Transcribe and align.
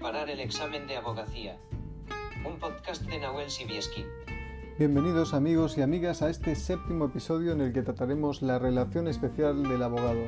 preparar 0.00 0.30
el 0.30 0.40
examen 0.40 0.86
de 0.86 0.96
abogacía. 0.96 1.58
Un 2.46 2.58
podcast 2.58 3.02
de 3.02 3.18
Nahuel 3.18 3.50
Sibieski. 3.50 4.06
Bienvenidos 4.78 5.34
amigos 5.34 5.76
y 5.76 5.82
amigas 5.82 6.22
a 6.22 6.30
este 6.30 6.54
séptimo 6.54 7.04
episodio 7.04 7.52
en 7.52 7.60
el 7.60 7.74
que 7.74 7.82
trataremos 7.82 8.40
la 8.40 8.58
relación 8.58 9.08
especial 9.08 9.62
del 9.62 9.82
abogado. 9.82 10.22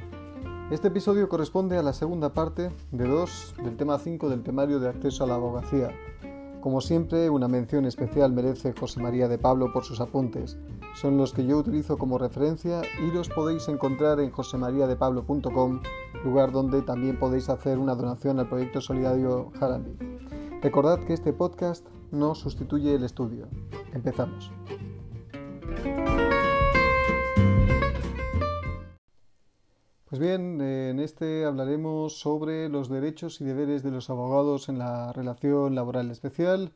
Este 0.70 0.88
episodio 0.88 1.26
corresponde 1.30 1.78
a 1.78 1.82
la 1.82 1.94
segunda 1.94 2.34
parte 2.34 2.70
de 2.90 3.08
dos 3.08 3.54
del 3.64 3.78
tema 3.78 3.98
5 3.98 4.28
del 4.28 4.42
temario 4.42 4.78
de 4.78 4.90
acceso 4.90 5.24
a 5.24 5.26
la 5.26 5.36
abogacía. 5.36 5.88
Como 6.62 6.80
siempre, 6.80 7.28
una 7.28 7.48
mención 7.48 7.86
especial 7.86 8.30
merece 8.32 8.72
José 8.72 9.02
María 9.02 9.26
de 9.26 9.36
Pablo 9.36 9.72
por 9.72 9.84
sus 9.84 10.00
apuntes. 10.00 10.56
Son 10.94 11.16
los 11.16 11.32
que 11.32 11.44
yo 11.44 11.58
utilizo 11.58 11.98
como 11.98 12.18
referencia 12.18 12.82
y 13.04 13.10
los 13.10 13.28
podéis 13.28 13.66
encontrar 13.66 14.20
en 14.20 14.30
josemariadepablo.com, 14.30 15.80
lugar 16.24 16.52
donde 16.52 16.82
también 16.82 17.18
podéis 17.18 17.48
hacer 17.48 17.78
una 17.78 17.96
donación 17.96 18.38
al 18.38 18.48
proyecto 18.48 18.80
solidario 18.80 19.50
Harambee. 19.60 19.96
Recordad 20.62 21.00
que 21.00 21.14
este 21.14 21.32
podcast 21.32 21.84
no 22.12 22.36
sustituye 22.36 22.94
el 22.94 23.02
estudio. 23.02 23.48
Empezamos. 23.92 24.52
Pues 30.12 30.20
bien, 30.20 30.60
en 30.60 31.00
este 31.00 31.46
hablaremos 31.46 32.18
sobre 32.20 32.68
los 32.68 32.90
derechos 32.90 33.40
y 33.40 33.44
deberes 33.44 33.82
de 33.82 33.90
los 33.90 34.10
abogados 34.10 34.68
en 34.68 34.76
la 34.76 35.10
relación 35.14 35.74
laboral 35.74 36.10
especial. 36.10 36.74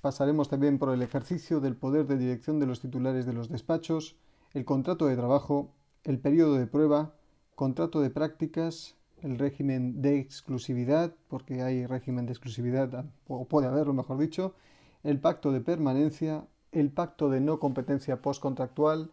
Pasaremos 0.00 0.48
también 0.48 0.78
por 0.78 0.94
el 0.94 1.02
ejercicio 1.02 1.60
del 1.60 1.76
poder 1.76 2.06
de 2.06 2.16
dirección 2.16 2.58
de 2.58 2.64
los 2.64 2.80
titulares 2.80 3.26
de 3.26 3.34
los 3.34 3.50
despachos, 3.50 4.16
el 4.54 4.64
contrato 4.64 5.04
de 5.04 5.16
trabajo, 5.16 5.74
el 6.04 6.18
periodo 6.18 6.54
de 6.54 6.66
prueba, 6.66 7.12
contrato 7.54 8.00
de 8.00 8.08
prácticas, 8.08 8.96
el 9.20 9.38
régimen 9.38 10.00
de 10.00 10.18
exclusividad, 10.18 11.14
porque 11.28 11.60
hay 11.60 11.84
régimen 11.84 12.24
de 12.24 12.32
exclusividad, 12.32 13.04
o 13.26 13.44
puede 13.44 13.66
haberlo, 13.66 13.92
mejor 13.92 14.16
dicho, 14.16 14.54
el 15.02 15.20
pacto 15.20 15.52
de 15.52 15.60
permanencia, 15.60 16.46
el 16.72 16.90
pacto 16.90 17.28
de 17.28 17.42
no 17.42 17.60
competencia 17.60 18.22
postcontractual, 18.22 19.10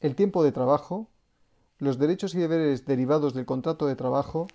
el 0.00 0.16
tiempo 0.16 0.42
de 0.42 0.50
trabajo, 0.50 1.08
los 1.78 1.98
derechos 1.98 2.34
y 2.34 2.38
deberes 2.38 2.86
derivados 2.86 3.34
del 3.34 3.44
contrato 3.44 3.86
de 3.86 3.96
trabajo, 3.96 4.46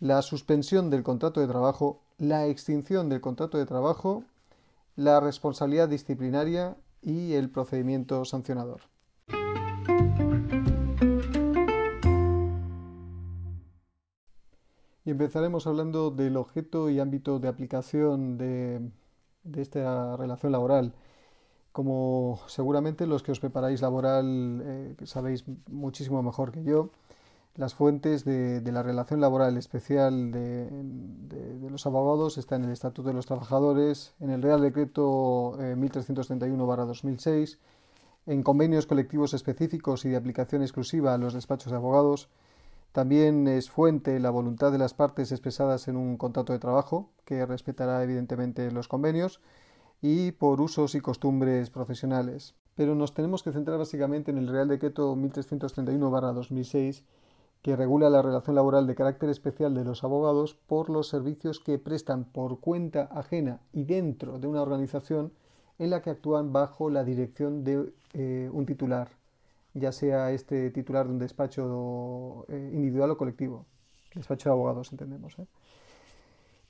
la 0.00 0.20
suspensión 0.20 0.90
del 0.90 1.02
contrato 1.02 1.40
de 1.40 1.46
trabajo, 1.46 2.00
la 2.18 2.46
extinción 2.46 3.08
del 3.08 3.20
contrato 3.20 3.56
de 3.56 3.64
trabajo, 3.64 4.24
la 4.96 5.20
responsabilidad 5.20 5.88
disciplinaria 5.88 6.76
y 7.02 7.34
el 7.34 7.50
procedimiento 7.50 8.24
sancionador. 8.24 8.82
Y 15.04 15.10
empezaremos 15.10 15.66
hablando 15.66 16.10
del 16.10 16.36
objeto 16.36 16.90
y 16.90 16.98
ámbito 16.98 17.38
de 17.38 17.48
aplicación 17.48 18.36
de, 18.36 18.90
de 19.44 19.62
esta 19.62 20.16
relación 20.16 20.52
laboral 20.52 20.92
como 21.76 22.40
seguramente 22.46 23.06
los 23.06 23.22
que 23.22 23.32
os 23.32 23.38
preparáis 23.38 23.82
laboral 23.82 24.62
eh, 24.64 24.96
sabéis 25.04 25.44
muchísimo 25.68 26.22
mejor 26.22 26.50
que 26.50 26.64
yo, 26.64 26.88
las 27.54 27.74
fuentes 27.74 28.24
de, 28.24 28.62
la 28.72 28.82
relación 28.82 29.20
laboral 29.20 29.58
especial 29.58 30.32
de, 30.32 30.70
los 31.70 31.84
abogados 31.84 32.38
están 32.38 32.62
en 32.62 32.68
el 32.68 32.72
Estatuto 32.72 33.08
de 33.08 33.14
los 33.14 33.26
Trabajadores, 33.26 34.14
en 34.20 34.30
el 34.30 34.40
Real 34.40 34.62
Decreto 34.62 35.58
1331-2006, 35.58 37.56
eh, 37.56 37.58
en 38.24 38.42
convenios 38.42 38.86
colectivos 38.86 39.34
específicos 39.34 40.06
y 40.06 40.08
de 40.08 40.16
aplicación 40.16 40.62
exclusiva 40.62 41.12
a 41.12 41.18
los 41.18 41.34
despachos 41.34 41.72
de 41.72 41.76
abogados. 41.76 42.30
También 42.92 43.46
es 43.48 43.68
fuente 43.68 44.18
la 44.18 44.30
voluntad 44.30 44.72
de 44.72 44.78
las 44.78 44.94
partes 44.94 45.30
expresadas 45.30 45.88
en 45.88 45.98
un 45.98 46.16
contrato 46.16 46.54
de 46.54 46.58
trabajo, 46.58 47.10
que 47.26 47.44
respetará 47.44 48.02
evidentemente 48.02 48.70
los 48.70 48.88
convenios 48.88 49.42
y 50.08 50.30
por 50.30 50.60
usos 50.60 50.94
y 50.94 51.00
costumbres 51.00 51.68
profesionales. 51.68 52.54
Pero 52.76 52.94
nos 52.94 53.12
tenemos 53.12 53.42
que 53.42 53.50
centrar 53.50 53.76
básicamente 53.76 54.30
en 54.30 54.38
el 54.38 54.46
Real 54.46 54.68
Decreto 54.68 55.16
1331-2006 55.16 57.02
que 57.60 57.74
regula 57.74 58.08
la 58.08 58.22
relación 58.22 58.54
laboral 58.54 58.86
de 58.86 58.94
carácter 58.94 59.30
especial 59.30 59.74
de 59.74 59.84
los 59.84 60.04
abogados 60.04 60.54
por 60.54 60.90
los 60.90 61.08
servicios 61.08 61.58
que 61.58 61.80
prestan 61.80 62.24
por 62.24 62.60
cuenta 62.60 63.08
ajena 63.10 63.58
y 63.72 63.82
dentro 63.82 64.38
de 64.38 64.46
una 64.46 64.62
organización 64.62 65.32
en 65.80 65.90
la 65.90 66.02
que 66.02 66.10
actúan 66.10 66.52
bajo 66.52 66.88
la 66.88 67.02
dirección 67.02 67.64
de 67.64 67.92
eh, 68.12 68.48
un 68.52 68.64
titular, 68.64 69.08
ya 69.74 69.90
sea 69.90 70.30
este 70.30 70.70
titular 70.70 71.06
de 71.06 71.14
un 71.14 71.18
despacho 71.18 72.46
eh, 72.48 72.70
individual 72.72 73.10
o 73.10 73.18
colectivo. 73.18 73.66
Despacho 74.14 74.50
de 74.50 74.52
abogados, 74.52 74.92
entendemos. 74.92 75.36
¿eh? 75.40 75.46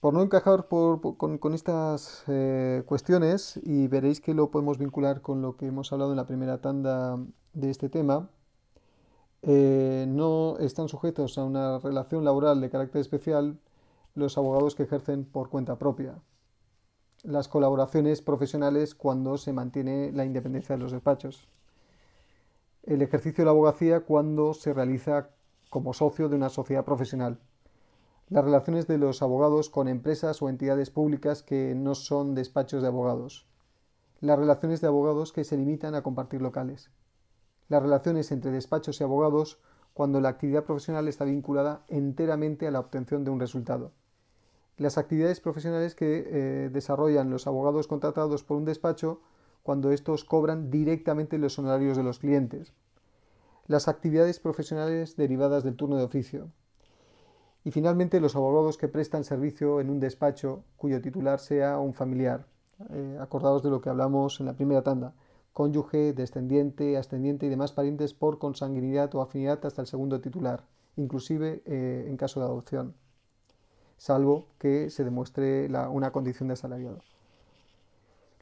Por 0.00 0.14
no 0.14 0.22
encajar 0.22 0.66
con, 0.68 1.54
estas 1.54 2.24
eh, 2.28 2.82
cuestiones, 2.86 3.58
y 3.62 3.88
veréis 3.88 4.20
que 4.20 4.34
lo 4.34 4.50
podemos 4.50 4.78
vincular 4.78 5.22
con 5.22 5.42
lo 5.42 5.56
que 5.56 5.66
hemos 5.66 5.92
hablado 5.92 6.10
en 6.12 6.16
la 6.16 6.26
primera 6.26 6.60
tanda 6.60 7.18
de 7.54 7.70
este 7.70 7.88
tema, 7.88 8.28
eh, 9.42 10.06
no 10.08 10.58
están 10.58 10.88
sujetos 10.88 11.38
a 11.38 11.44
una 11.44 11.78
relación 11.78 12.24
laboral 12.24 12.60
de 12.60 12.70
carácter 12.70 13.00
especial 13.00 13.58
los 14.14 14.38
abogados 14.38 14.74
que 14.74 14.84
ejercen 14.84 15.24
por 15.24 15.50
cuenta 15.50 15.76
propia. 15.78 16.18
Las 17.22 17.48
colaboraciones 17.48 18.22
profesionales 18.22 18.94
cuando 18.94 19.38
se 19.38 19.52
mantiene 19.52 20.12
la 20.12 20.24
independencia 20.24 20.76
de 20.76 20.82
los 20.82 20.92
despachos. 20.92 21.48
El 22.82 23.02
ejercicio 23.02 23.42
de 23.42 23.46
la 23.46 23.50
abogacía 23.50 24.00
cuando 24.00 24.54
se 24.54 24.72
realiza 24.72 25.30
como 25.70 25.92
socio 25.92 26.28
de 26.28 26.36
una 26.36 26.48
sociedad 26.48 26.84
profesional 26.84 27.38
las 28.28 28.44
relaciones 28.44 28.88
de 28.88 28.98
los 28.98 29.22
abogados 29.22 29.70
con 29.70 29.87
empresas 29.87 30.42
o 30.42 30.48
entidades 30.48 30.91
públicas 30.91 31.44
que 31.44 31.75
no 31.76 31.94
son 31.94 32.34
despachos 32.34 32.82
de 32.82 32.88
abogados, 32.88 33.47
las 34.20 34.37
relaciones 34.37 34.81
de 34.81 34.88
abogados 34.88 35.32
que 35.32 35.44
se 35.44 35.56
limitan 35.56 35.94
a 35.94 36.03
compartir 36.03 36.42
locales, 36.42 36.91
las 37.69 37.82
relaciones 37.82 38.32
entre 38.32 38.50
despachos 38.50 39.00
y 39.00 39.04
abogados 39.04 39.60
cuando 39.94 40.20
la 40.20 40.31
actividad 40.31 40.64
profesional 40.64 41.06
está 41.06 41.25
vinculada 41.25 41.84
enteramente 41.87 42.66
a 42.66 42.72
la 42.72 42.81
obtención 42.81 43.22
de 43.22 43.31
un 43.31 43.38
resultado, 43.38 43.92
las 44.76 44.98
actividades 44.98 45.38
profesionales 45.38 45.94
que 45.94 46.25
eh, 46.26 46.70
desarrollan 46.72 47.31
los 47.31 47.47
abogados 47.47 47.87
contratados 47.87 48.43
por 48.43 48.56
un 48.56 48.64
despacho 48.64 49.20
cuando 49.62 49.93
estos 49.93 50.25
cobran 50.25 50.69
directamente 50.70 51.38
los 51.38 51.58
honorarios 51.60 51.97
de 51.97 52.03
los 52.03 52.19
clientes, 52.19 52.72
las 53.69 53.87
actividades 53.87 54.41
profesionales 54.41 55.16
derivadas 55.16 55.62
del 55.62 55.76
turno 55.76 55.97
de 55.97 56.04
oficio, 56.04 56.50
y 57.66 57.72
finalmente 57.72 58.21
los 58.21 58.37
abogados 58.37 58.77
que 58.78 58.87
prestan 58.87 59.25
servicio 59.25 59.81
en 59.81 59.91
un 59.91 59.99
despacho 59.99 60.62
cuyo 60.77 61.03
titular 61.03 61.41
sea 61.41 61.81
un 61.81 61.94
familiar, 61.94 62.47
eh, 62.91 63.19
acordados 63.21 63.65
de 63.65 63.71
lo 63.71 63.81
que 63.81 63.88
hablamos 63.88 64.38
en 64.38 64.47
la 64.47 64.53
primera 64.53 64.82
tanda, 64.82 65.15
cónyuge, 65.53 66.12
descendiente, 66.12 66.97
ascendiente 66.97 67.44
y 67.44 67.49
demás 67.49 67.72
parientes 67.72 68.15
por 68.15 68.38
consanguinidad 68.38 69.12
o 69.16 69.21
afinidad 69.21 69.66
hasta 69.66 69.81
el 69.81 69.88
segundo 69.88 70.21
titular, 70.21 70.62
inclusive 70.94 71.65
eh, 71.66 72.06
en 72.06 72.16
caso 72.16 72.38
de 72.38 72.47
adopción, 72.47 72.94
salvo 73.97 74.47
que 74.60 74.88
se 74.88 75.03
demuestre 75.03 75.69
una 75.91 76.12
condición 76.12 76.47
de 76.47 76.53
asalariado. 76.53 77.00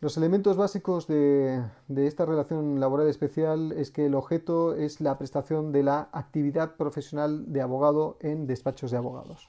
Los 0.05 0.19
elementos 0.19 0.59
básicos 0.59 1.07
de, 1.07 1.65
esta 1.97 2.27
relación 2.27 2.79
laboral 2.79 3.09
especial 3.09 3.73
es 3.73 3.91
que 3.91 4.05
el 4.05 4.15
objeto 4.15 4.75
es 4.75 5.01
la 5.01 5.17
prestación 5.17 5.73
de 5.73 5.83
la 5.83 6.11
actividad 6.13 6.77
profesional 6.77 7.51
de 7.51 7.63
abogado 7.63 8.19
en 8.21 8.47
despachos 8.47 8.91
de 8.91 8.99
abogados. 8.99 9.49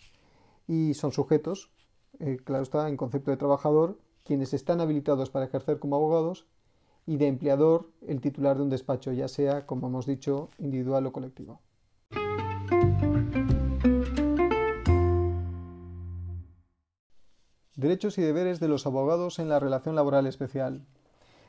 Y 0.66 0.94
son 0.94 1.12
sujetos, 1.12 1.74
eh, 2.20 2.38
claro 2.42 2.64
está, 2.64 2.88
en 2.88 2.96
concepto 2.96 3.32
de 3.32 3.36
trabajador, 3.36 4.00
quienes 4.24 4.54
están 4.54 4.80
habilitados 4.80 5.30
para 5.30 5.44
ejercer 5.44 5.78
como 5.78 5.98
abogados, 5.98 6.48
y 7.06 7.18
de 7.18 7.28
empleador, 7.28 7.90
el 8.08 8.22
titular 8.22 8.56
de 8.56 8.64
un 8.64 8.70
despacho, 8.70 9.12
ya 9.12 9.28
sea, 9.28 9.66
como 9.66 9.88
hemos 9.88 10.06
dicho, 10.06 10.48
individual 10.58 11.06
o 11.06 11.12
colectivo. 11.12 11.60
Derechos 17.76 18.18
y 18.18 18.22
deberes 18.22 18.62
de 18.62 18.70
los 18.70 18.86
abogados 18.86 19.38
en 19.38 19.50
la 19.50 19.60
relación 19.60 19.96
laboral 19.96 20.28
especial. 20.28 20.86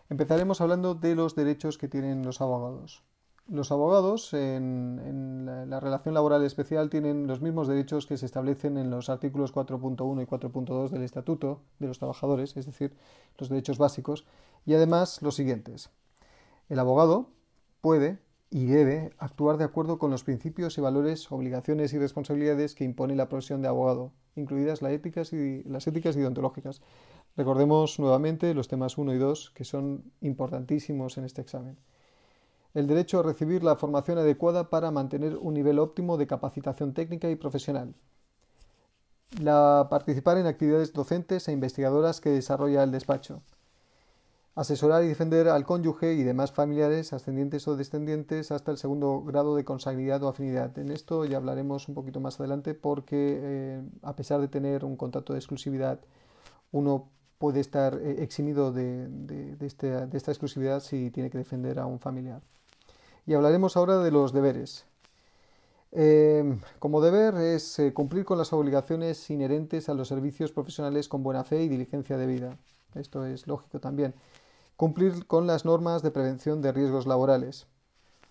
Empezaremos 0.09 0.61
hablando 0.61 0.97
de 0.97 1.15
los 1.15 1.37
derechos 1.37 1.79
que 1.79 1.87
tienen 1.87 2.25
los 2.25 2.41
abogados. 2.41 3.05
Los 3.49 3.71
abogados 3.71 4.35
en, 4.35 5.47
la, 5.71 5.79
relación 5.79 6.15
laboral 6.15 6.45
especial 6.45 6.91
tienen 6.91 7.29
los 7.29 7.41
mismos 7.41 7.69
derechos 7.69 8.07
que 8.07 8.17
se 8.17 8.27
establecen 8.27 8.77
en 8.77 8.91
los 8.91 9.09
artículos 9.09 9.55
4.1 9.55 10.21
y 10.21 10.27
4.2 10.27 10.89
del 10.89 11.05
Estatuto 11.05 11.61
de 11.79 11.87
los 11.87 12.01
Trabajadores, 12.01 12.57
es 12.57 12.67
decir, 12.67 12.97
los 13.39 13.49
derechos 13.49 13.79
básicos, 13.79 14.27
y 14.65 14.75
además 14.75 15.23
los 15.23 15.37
siguientes. 15.37 15.91
El 16.69 16.81
abogado 16.81 17.31
puede 17.81 18.19
y 18.51 18.67
debe 18.67 19.11
actuar 19.19 19.57
de 19.57 19.65
acuerdo 19.65 19.99
con 19.99 20.11
los 20.11 20.25
principios 20.25 20.79
y 20.79 20.81
valores, 20.81 21.31
obligaciones 21.33 21.93
y 21.93 21.99
responsabilidades 21.99 22.75
que 22.75 22.85
impone 22.85 23.17
la 23.17 23.29
profesión 23.29 23.61
de 23.61 23.69
abogado, 23.69 24.13
incluidas 24.37 24.83
las 24.83 24.93
éticas 24.93 25.33
y, 25.33 25.63
las 25.65 25.87
éticas 25.87 26.15
deontológicas. 26.15 26.81
Recordemos 27.37 27.99
nuevamente 27.99 28.55
los 28.55 28.69
temas 28.69 28.99
1 28.99 29.15
y 29.15 29.19
2, 29.19 29.51
que 29.51 29.65
son 29.65 30.05
importantísimos 30.21 31.19
en 31.19 31.25
este 31.25 31.43
examen. 31.43 31.77
El 32.73 32.87
derecho 32.87 33.19
a 33.19 33.23
recibir 33.23 33.65
la 33.65 33.77
formación 33.77 34.19
adecuada 34.19 34.71
para 34.71 34.91
mantener 34.91 35.37
un 35.37 35.55
nivel 35.55 35.79
óptimo 35.79 36.17
de 36.17 36.27
capacitación 36.27 36.95
técnica 36.95 37.29
y 37.31 37.37
profesional. 37.37 37.95
La 39.41 39.89
participar 39.91 40.39
en 40.39 40.47
actividades 40.47 40.93
docentes 40.93 41.49
e 41.49 41.53
investigadoras 41.53 42.21
que 42.21 42.31
desarrolla 42.31 42.83
el 42.85 42.93
despacho. 42.93 43.43
Asesorar 44.57 45.05
y 45.05 45.09
defender 45.09 45.49
al 45.49 45.67
cónyuge 45.67 46.15
y 46.15 46.23
demás 46.23 46.51
familiares, 46.51 47.13
ascendientes 47.13 47.69
o 47.69 47.77
descendientes, 47.77 48.51
hasta 48.51 48.71
el 48.71 48.79
segundo 48.79 49.23
grado 49.23 49.55
de 49.55 49.67
consanguinidad 49.67 50.23
o 50.23 50.29
afinidad. 50.29 50.79
En 50.79 50.91
esto 50.91 51.27
ya 51.27 51.37
hablaremos 51.37 51.89
un 51.89 51.95
poquito 51.95 52.21
más 52.21 52.41
adelante 52.41 52.73
porque, 52.73 53.39
eh, 53.39 53.83
a 54.01 54.17
pesar 54.17 54.41
de 54.41 54.49
tener 54.49 54.87
un 54.87 54.97
contrato 54.97 55.35
de 55.35 55.41
exclusividad, 55.41 56.01
uno 56.73 57.11
puede 57.37 57.61
estar 57.61 57.99
eh, 58.01 58.23
eximido 58.23 58.73
de, 58.73 59.57
este, 59.61 60.07
de, 60.07 60.17
esta 60.17 60.31
exclusividad 60.31 60.81
si 60.81 61.11
tiene 61.11 61.29
que 61.29 61.37
defender 61.37 61.79
a 61.79 61.85
un 61.85 62.01
familiar. 62.01 62.41
Y 63.27 63.35
hablaremos 63.35 63.77
ahora 63.77 63.99
de 63.99 64.11
los 64.11 64.33
deberes. 64.33 64.87
Eh, 65.93 66.59
como 66.79 67.03
deber 67.03 67.35
es 67.35 67.79
cumplir 67.93 68.25
con 68.25 68.39
las 68.39 68.55
obligaciones 68.55 69.29
inherentes 69.29 69.91
a 69.91 69.95
los 69.95 70.09
servicios 70.09 70.51
profesionales 70.51 71.09
con 71.09 71.23
buena 71.23 71.45
fe 71.45 71.63
y 71.63 71.69
diligencia 71.69 72.17
debida. 72.17 72.57
Esto 72.95 73.27
es 73.27 73.47
lógico 73.47 73.81
también. 73.81 74.15
Cumplir 74.77 75.27
con 75.27 75.47
las 75.47 75.65
normas 75.65 76.03
de 76.03 76.11
prevención 76.11 76.61
de 76.61 76.71
riesgos 76.71 77.07
laborales. 77.07 77.67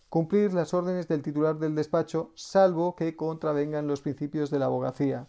Cumplir 0.10 0.54
las 0.54 0.76
órdenes 0.76 1.08
del 1.08 1.24
titular 1.24 1.58
del 1.58 1.74
despacho, 1.74 2.30
salvo 2.36 2.96
que 2.96 3.16
contravengan 3.16 3.88
los 3.88 4.02
principios 4.02 4.52
de 4.52 4.60
la 4.60 4.66
abogacía. 4.66 5.26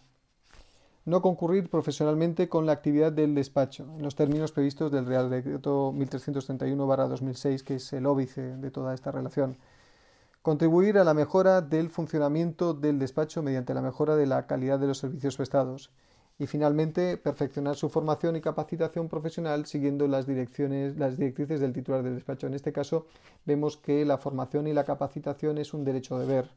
No 1.05 1.23
concurrir 1.23 1.71
profesionalmente 1.71 2.47
con 2.49 2.67
la 2.67 2.73
actividad 2.73 3.11
del 3.11 3.33
despacho, 3.33 3.87
en 3.95 4.03
los 4.03 4.13
términos 4.13 4.51
previstos 4.51 4.91
del 4.91 5.07
Real 5.07 5.31
Decreto 5.31 5.91
1331-2006, 5.93 7.63
que 7.63 7.75
es 7.77 7.93
el 7.93 8.05
óbice 8.05 8.55
de 8.55 8.69
toda 8.69 8.93
esta 8.93 9.11
relación. 9.11 9.57
Contribuir 10.43 10.99
a 10.99 11.03
la 11.03 11.15
mejora 11.15 11.61
del 11.61 11.89
funcionamiento 11.89 12.75
del 12.75 12.99
despacho 12.99 13.41
mediante 13.41 13.73
la 13.73 13.81
mejora 13.81 14.15
de 14.15 14.27
la 14.27 14.45
calidad 14.45 14.77
de 14.77 14.85
los 14.85 14.99
servicios 14.99 15.35
prestados 15.35 15.89
y 16.39 16.45
finalmente 16.45 17.17
perfeccionar 17.17 17.75
su 17.75 17.89
formación 17.89 18.35
y 18.35 18.41
capacitación 18.41 19.09
profesional 19.09 19.65
siguiendo 19.65 20.07
las 20.07 20.27
direcciones, 20.27 20.97
las 20.97 21.17
directrices 21.17 21.59
del 21.59 21.73
titular 21.73 22.03
del 22.03 22.15
despacho. 22.15 22.47
En 22.47 22.53
este 22.53 22.71
caso 22.71 23.07
vemos 23.45 23.77
que 23.77 24.05
la 24.05 24.17
formación 24.17 24.67
y 24.67 24.73
la 24.73 24.83
capacitación 24.83 25.57
es 25.57 25.73
un 25.73 25.83
derecho 25.83 26.19
de 26.19 26.25
ver. 26.25 26.49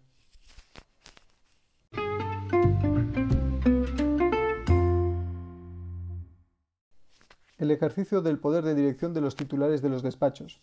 El 7.56 7.70
ejercicio 7.70 8.22
del 8.22 8.38
poder 8.38 8.64
de 8.64 8.74
dirección 8.74 9.12
de 9.12 9.20
los 9.20 9.36
titulares 9.36 9.82
de 9.82 9.90
los 9.90 10.02
despachos. 10.02 10.62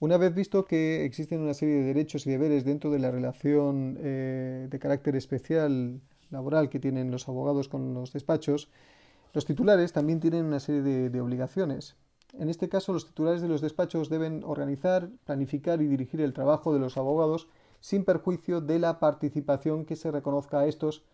Una 0.00 0.16
vez 0.16 0.32
visto 0.34 0.64
que 0.64 1.04
existen 1.04 1.40
una 1.40 1.54
serie 1.54 1.76
de 1.76 1.82
derechos 1.82 2.26
y 2.26 2.30
deberes 2.30 2.64
dentro 2.64 2.90
de 2.90 3.00
la 3.00 3.10
relación 3.10 3.98
eh, 4.00 4.68
de 4.70 4.78
carácter 4.78 5.16
especial 5.16 6.00
laboral 6.30 6.68
que 6.68 6.80
tienen 6.80 7.10
los 7.10 7.28
abogados 7.28 7.68
con 7.68 7.94
los 7.94 8.12
despachos, 8.12 8.68
los 9.34 9.44
titulares 9.44 9.92
también 9.92 10.20
tienen 10.20 10.46
una 10.46 10.60
serie 10.60 10.82
de, 10.82 11.20
obligaciones. 11.20 11.96
En 12.38 12.48
este 12.48 12.68
caso, 12.68 12.92
los 12.92 13.06
titulares 13.06 13.42
de 13.42 13.48
los 13.48 13.60
despachos 13.60 14.08
deben 14.08 14.42
organizar, 14.44 15.10
planificar 15.24 15.82
y 15.82 15.86
dirigir 15.86 16.20
el 16.20 16.32
trabajo 16.32 16.72
de 16.72 16.80
los 16.80 16.96
abogados 16.96 17.48
sin 17.80 18.04
perjuicio 18.04 18.60
de 18.60 18.78
la 18.78 18.98
participación 18.98 19.84
que 19.84 19.96
se 19.96 20.10
reconozca 20.10 20.60
a 20.60 20.66
estos, 20.66 21.04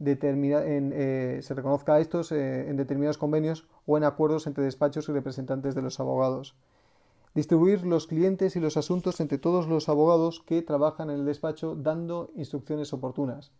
en, 0.00 0.92
eh, 0.94 1.40
se 1.42 1.54
reconozca 1.54 1.94
a 1.94 2.00
estos 2.00 2.32
eh, 2.32 2.68
en 2.68 2.76
determinados 2.76 3.18
convenios 3.18 3.66
o 3.86 3.96
en 3.96 4.04
acuerdos 4.04 4.46
entre 4.46 4.64
despachos 4.64 5.08
y 5.08 5.12
representantes 5.12 5.74
de 5.74 5.82
los 5.82 6.00
abogados. 6.00 6.56
Distribuir 7.34 7.86
los 7.86 8.06
clientes 8.06 8.56
y 8.56 8.60
los 8.60 8.76
asuntos 8.76 9.20
entre 9.20 9.38
todos 9.38 9.68
los 9.68 9.88
abogados 9.88 10.42
que 10.44 10.60
trabajan 10.62 11.10
en 11.10 11.20
el 11.20 11.24
despacho 11.24 11.76
dando 11.76 12.30
instrucciones 12.34 12.92
oportunas 12.92 13.52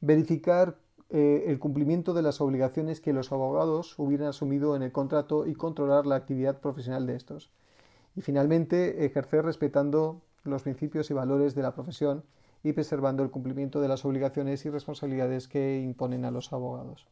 verificar 0.00 0.78
eh, 1.10 1.44
el 1.48 1.58
cumplimiento 1.58 2.14
de 2.14 2.22
las 2.22 2.40
obligaciones 2.40 3.00
que 3.00 3.12
los 3.12 3.32
abogados 3.32 3.98
hubieran 3.98 4.28
asumido 4.28 4.76
en 4.76 4.82
el 4.82 4.92
contrato 4.92 5.46
y 5.46 5.54
controlar 5.54 6.06
la 6.06 6.16
actividad 6.16 6.60
profesional 6.60 7.06
de 7.06 7.16
estos. 7.16 7.50
Y 8.14 8.22
finalmente, 8.22 9.04
ejercer 9.04 9.44
respetando 9.44 10.22
los 10.44 10.62
principios 10.62 11.10
y 11.10 11.14
valores 11.14 11.54
de 11.54 11.62
la 11.62 11.74
profesión 11.74 12.24
y 12.62 12.72
preservando 12.72 13.22
el 13.22 13.30
cumplimiento 13.30 13.80
de 13.80 13.88
las 13.88 14.04
obligaciones 14.04 14.64
y 14.64 14.70
responsabilidades 14.70 15.48
que 15.48 15.80
imponen 15.80 16.24
a 16.24 16.30
los 16.30 16.52
abogados. 16.52 17.06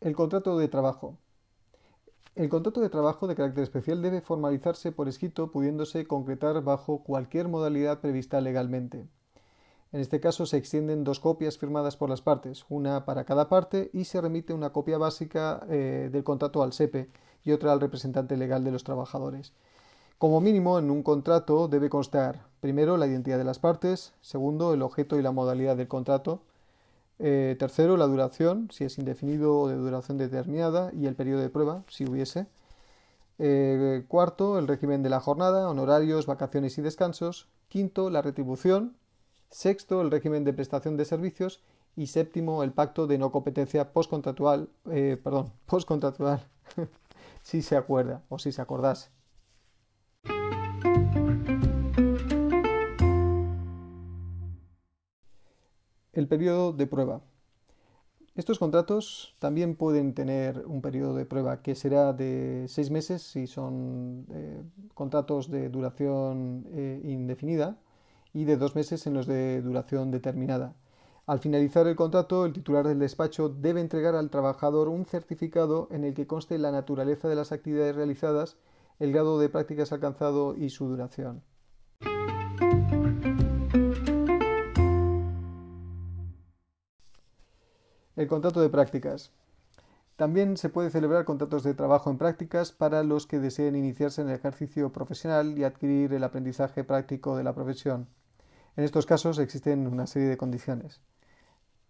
El 0.00 0.14
contrato 0.14 0.58
de 0.58 0.68
trabajo. 0.68 1.18
El 2.36 2.48
contrato 2.48 2.80
de 2.80 2.90
trabajo 2.90 3.28
de 3.28 3.36
carácter 3.36 3.62
especial 3.62 4.02
debe 4.02 4.20
formalizarse 4.20 4.90
por 4.90 5.08
escrito 5.08 5.52
pudiéndose 5.52 6.08
concretar 6.08 6.64
bajo 6.64 7.04
cualquier 7.04 7.46
modalidad 7.46 8.00
prevista 8.00 8.40
legalmente. 8.40 9.06
En 9.92 10.00
este 10.00 10.18
caso 10.18 10.44
se 10.44 10.56
extienden 10.56 11.04
dos 11.04 11.20
copias 11.20 11.58
firmadas 11.58 11.96
por 11.96 12.10
las 12.10 12.22
partes, 12.22 12.64
una 12.68 13.04
para 13.04 13.24
cada 13.24 13.48
parte 13.48 13.88
y 13.92 14.06
se 14.06 14.20
remite 14.20 14.52
una 14.52 14.70
copia 14.70 14.98
básica 14.98 15.64
eh, 15.68 16.08
del 16.10 16.24
contrato 16.24 16.64
al 16.64 16.72
SEPE 16.72 17.08
y 17.44 17.52
otra 17.52 17.72
al 17.72 17.80
representante 17.80 18.36
legal 18.36 18.64
de 18.64 18.72
los 18.72 18.82
trabajadores. 18.82 19.52
Como 20.18 20.40
mínimo, 20.40 20.80
en 20.80 20.90
un 20.90 21.04
contrato 21.04 21.68
debe 21.68 21.88
constar 21.88 22.48
primero 22.60 22.96
la 22.96 23.06
identidad 23.06 23.38
de 23.38 23.44
las 23.44 23.60
partes, 23.60 24.12
segundo 24.20 24.74
el 24.74 24.82
objeto 24.82 25.16
y 25.16 25.22
la 25.22 25.30
modalidad 25.30 25.76
del 25.76 25.86
contrato, 25.86 26.40
eh, 27.18 27.56
tercero, 27.58 27.96
la 27.96 28.06
duración, 28.06 28.68
si 28.72 28.84
es 28.84 28.98
indefinido 28.98 29.58
o 29.58 29.68
de 29.68 29.76
duración 29.76 30.18
determinada, 30.18 30.90
y 30.94 31.06
el 31.06 31.14
periodo 31.14 31.40
de 31.40 31.48
prueba, 31.48 31.84
si 31.88 32.04
hubiese. 32.04 32.46
Eh, 33.38 34.04
cuarto, 34.08 34.58
el 34.58 34.68
régimen 34.68 35.02
de 35.02 35.10
la 35.10 35.20
jornada, 35.20 35.68
honorarios, 35.68 36.26
vacaciones 36.26 36.78
y 36.78 36.82
descansos. 36.82 37.48
Quinto, 37.68 38.10
la 38.10 38.22
retribución. 38.22 38.96
Sexto, 39.50 40.02
el 40.02 40.10
régimen 40.10 40.44
de 40.44 40.52
prestación 40.52 40.96
de 40.96 41.04
servicios. 41.04 41.62
Y 41.96 42.08
séptimo, 42.08 42.62
el 42.64 42.72
pacto 42.72 43.06
de 43.06 43.18
no 43.18 43.30
competencia 43.30 43.92
postcontractual, 43.92 44.68
eh, 44.90 45.18
perdón, 45.22 45.52
postcontractual, 45.66 46.40
si 47.42 47.62
se 47.62 47.76
acuerda 47.76 48.22
o 48.28 48.38
si 48.38 48.50
se 48.52 48.62
acordase. 48.62 49.10
El 56.14 56.28
periodo 56.28 56.72
de 56.72 56.86
prueba. 56.86 57.22
Estos 58.36 58.60
contratos 58.60 59.34
también 59.40 59.74
pueden 59.74 60.14
tener 60.14 60.64
un 60.64 60.80
periodo 60.80 61.16
de 61.16 61.26
prueba 61.26 61.60
que 61.60 61.74
será 61.74 62.12
de 62.12 62.66
seis 62.68 62.92
meses 62.92 63.20
si 63.20 63.48
son 63.48 64.24
eh, 64.30 64.62
contratos 64.94 65.50
de 65.50 65.68
duración 65.70 66.66
eh, 66.70 67.00
indefinida 67.02 67.78
y 68.32 68.44
de 68.44 68.56
dos 68.56 68.76
meses 68.76 69.08
en 69.08 69.14
los 69.14 69.26
de 69.26 69.60
duración 69.60 70.12
determinada. 70.12 70.76
Al 71.26 71.40
finalizar 71.40 71.88
el 71.88 71.96
contrato, 71.96 72.46
el 72.46 72.52
titular 72.52 72.86
del 72.86 73.00
despacho 73.00 73.48
debe 73.48 73.80
entregar 73.80 74.14
al 74.14 74.30
trabajador 74.30 74.88
un 74.88 75.06
certificado 75.06 75.88
en 75.90 76.04
el 76.04 76.14
que 76.14 76.28
conste 76.28 76.58
la 76.58 76.70
naturaleza 76.70 77.28
de 77.28 77.34
las 77.34 77.50
actividades 77.50 77.96
realizadas, 77.96 78.56
el 79.00 79.12
grado 79.12 79.40
de 79.40 79.48
prácticas 79.48 79.90
alcanzado 79.90 80.54
y 80.56 80.70
su 80.70 80.86
duración. 80.86 81.42
El 88.16 88.28
contrato 88.28 88.60
de 88.60 88.68
prácticas. 88.68 89.32
También 90.14 90.56
se 90.56 90.68
puede 90.68 90.90
celebrar 90.90 91.24
contratos 91.24 91.64
de 91.64 91.74
trabajo 91.74 92.10
en 92.10 92.18
prácticas 92.18 92.70
para 92.70 93.02
los 93.02 93.26
que 93.26 93.40
deseen 93.40 93.74
iniciarse 93.74 94.22
en 94.22 94.28
el 94.28 94.36
ejercicio 94.36 94.92
profesional 94.92 95.58
y 95.58 95.64
adquirir 95.64 96.12
el 96.12 96.22
aprendizaje 96.22 96.84
práctico 96.84 97.36
de 97.36 97.42
la 97.42 97.54
profesión. 97.54 98.06
En 98.76 98.84
estos 98.84 99.06
casos 99.06 99.40
existen 99.40 99.88
una 99.88 100.06
serie 100.06 100.28
de 100.28 100.36
condiciones. 100.36 101.00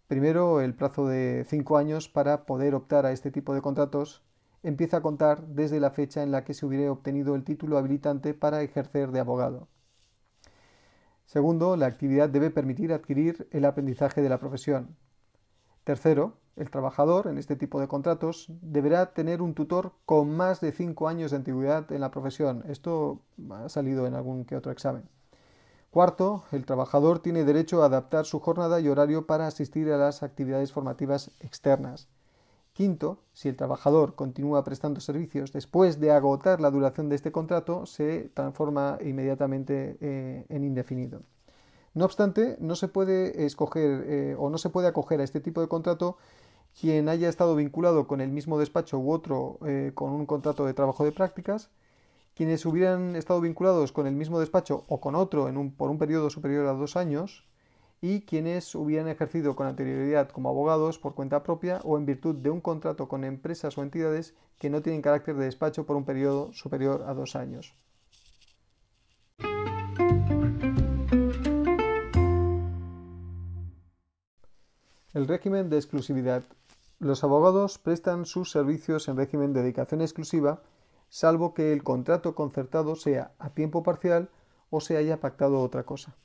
Primero, 0.08 0.62
el 0.62 0.74
plazo 0.74 1.06
de 1.06 1.44
cinco 1.46 1.76
años 1.76 2.08
para 2.08 2.46
poder 2.46 2.74
optar 2.74 3.04
a 3.04 3.12
este 3.12 3.30
tipo 3.30 3.52
de 3.52 3.60
contratos 3.60 4.22
empieza 4.62 4.96
a 4.96 5.02
contar 5.02 5.46
desde 5.48 5.78
la 5.78 5.90
fecha 5.90 6.22
en 6.22 6.30
la 6.30 6.42
que 6.44 6.54
se 6.54 6.64
hubiera 6.64 6.90
obtenido 6.90 7.34
el 7.34 7.44
título 7.44 7.76
habilitante 7.76 8.32
para 8.32 8.62
ejercer 8.62 9.12
de 9.12 9.20
abogado. 9.20 9.68
Segundo, 11.26 11.76
la 11.76 11.84
actividad 11.84 12.30
debe 12.30 12.50
permitir 12.50 12.94
adquirir 12.94 13.46
el 13.50 13.66
aprendizaje 13.66 14.22
de 14.22 14.30
la 14.30 14.38
profesión. 14.38 14.96
Tercero, 15.84 16.32
el 16.56 16.70
trabajador 16.70 17.26
en 17.26 17.36
este 17.36 17.56
tipo 17.56 17.78
de 17.78 17.88
contratos 17.88 18.46
deberá 18.62 19.12
tener 19.12 19.42
un 19.42 19.54
tutor 19.54 19.92
con 20.06 20.34
más 20.34 20.60
de 20.62 20.72
cinco 20.72 21.08
años 21.08 21.30
de 21.30 21.36
antigüedad 21.36 21.92
en 21.92 22.00
la 22.00 22.10
profesión. 22.10 22.64
Esto 22.68 23.20
ha 23.50 23.68
salido 23.68 24.06
en 24.06 24.14
algún 24.14 24.46
que 24.46 24.56
otro 24.56 24.72
examen. 24.72 25.02
Cuarto, 25.90 26.44
el 26.52 26.64
trabajador 26.64 27.18
tiene 27.18 27.44
derecho 27.44 27.82
a 27.82 27.86
adaptar 27.86 28.24
su 28.24 28.40
jornada 28.40 28.80
y 28.80 28.88
horario 28.88 29.26
para 29.26 29.46
asistir 29.46 29.92
a 29.92 29.98
las 29.98 30.22
actividades 30.22 30.72
formativas 30.72 31.30
externas. 31.40 32.08
Quinto, 32.72 33.18
si 33.32 33.48
el 33.48 33.56
trabajador 33.56 34.14
continúa 34.14 34.64
prestando 34.64 35.00
servicios 35.00 35.52
después 35.52 36.00
de 36.00 36.10
agotar 36.12 36.60
la 36.60 36.70
duración 36.70 37.08
de 37.08 37.16
este 37.16 37.30
contrato, 37.30 37.86
se 37.86 38.30
transforma 38.34 38.98
inmediatamente 39.04 39.96
eh, 40.00 40.46
en 40.48 40.64
indefinido. 40.64 41.22
No 41.94 42.04
obstante, 42.04 42.56
no 42.60 42.74
se 42.74 42.88
puede 42.88 43.46
escoger 43.46 44.04
eh, 44.06 44.36
o 44.38 44.50
no 44.50 44.58
se 44.58 44.68
puede 44.68 44.88
acoger 44.88 45.20
a 45.20 45.24
este 45.24 45.40
tipo 45.40 45.60
de 45.60 45.68
contrato 45.68 46.18
quien 46.78 47.08
haya 47.08 47.28
estado 47.28 47.54
vinculado 47.54 48.08
con 48.08 48.20
el 48.20 48.30
mismo 48.30 48.58
despacho 48.58 48.98
u 48.98 49.12
otro 49.12 49.58
eh, 49.64 49.92
con 49.94 50.10
un 50.10 50.26
contrato 50.26 50.66
de 50.66 50.74
trabajo 50.74 51.04
de 51.04 51.12
prácticas, 51.12 51.70
Quienes 52.34 52.66
hubieran 52.66 53.14
estado 53.14 53.40
vinculados 53.40 53.92
con 53.92 54.08
el 54.08 54.14
mismo 54.14 54.40
despacho 54.40 54.84
o 54.88 55.00
con 55.00 55.14
otro 55.14 55.48
por 55.76 55.90
un 55.90 55.98
periodo 55.98 56.30
superior 56.30 56.66
a 56.66 56.72
dos 56.72 56.96
años 56.96 57.46
y 58.00 58.22
quienes 58.22 58.74
hubieran 58.74 59.08
ejercido 59.08 59.54
con 59.54 59.68
anterioridad 59.68 60.28
como 60.30 60.48
abogados 60.48 60.98
por 60.98 61.14
cuenta 61.14 61.44
propia 61.44 61.80
o 61.84 61.96
en 61.96 62.06
virtud 62.06 62.34
de 62.34 62.50
un 62.50 62.60
contrato 62.60 63.08
con 63.08 63.22
empresas 63.22 63.78
o 63.78 63.82
entidades 63.82 64.34
que 64.58 64.68
no 64.68 64.82
tienen 64.82 65.00
carácter 65.00 65.36
de 65.36 65.44
despacho 65.44 65.86
por 65.86 65.96
un 65.96 66.04
periodo 66.04 66.52
superior 66.52 67.04
a 67.06 67.14
dos 67.14 67.36
años. 67.36 67.74
El 75.14 75.28
régimen 75.28 75.70
de 75.70 75.76
exclusividad. 75.76 76.42
Los 76.98 77.22
abogados 77.22 77.78
prestan 77.78 78.26
sus 78.26 78.50
servicios 78.50 79.06
en 79.06 79.16
régimen 79.16 79.52
de 79.52 79.62
dedicación 79.62 80.00
exclusiva, 80.00 80.62
salvo 81.08 81.54
que 81.54 81.72
el 81.72 81.84
contrato 81.84 82.34
concertado 82.34 82.96
sea 82.96 83.30
a 83.38 83.50
tiempo 83.50 83.84
parcial 83.84 84.28
o 84.70 84.80
se 84.80 84.96
haya 84.96 85.20
pactado 85.20 85.60
otra 85.60 85.84
cosa. 85.84 86.16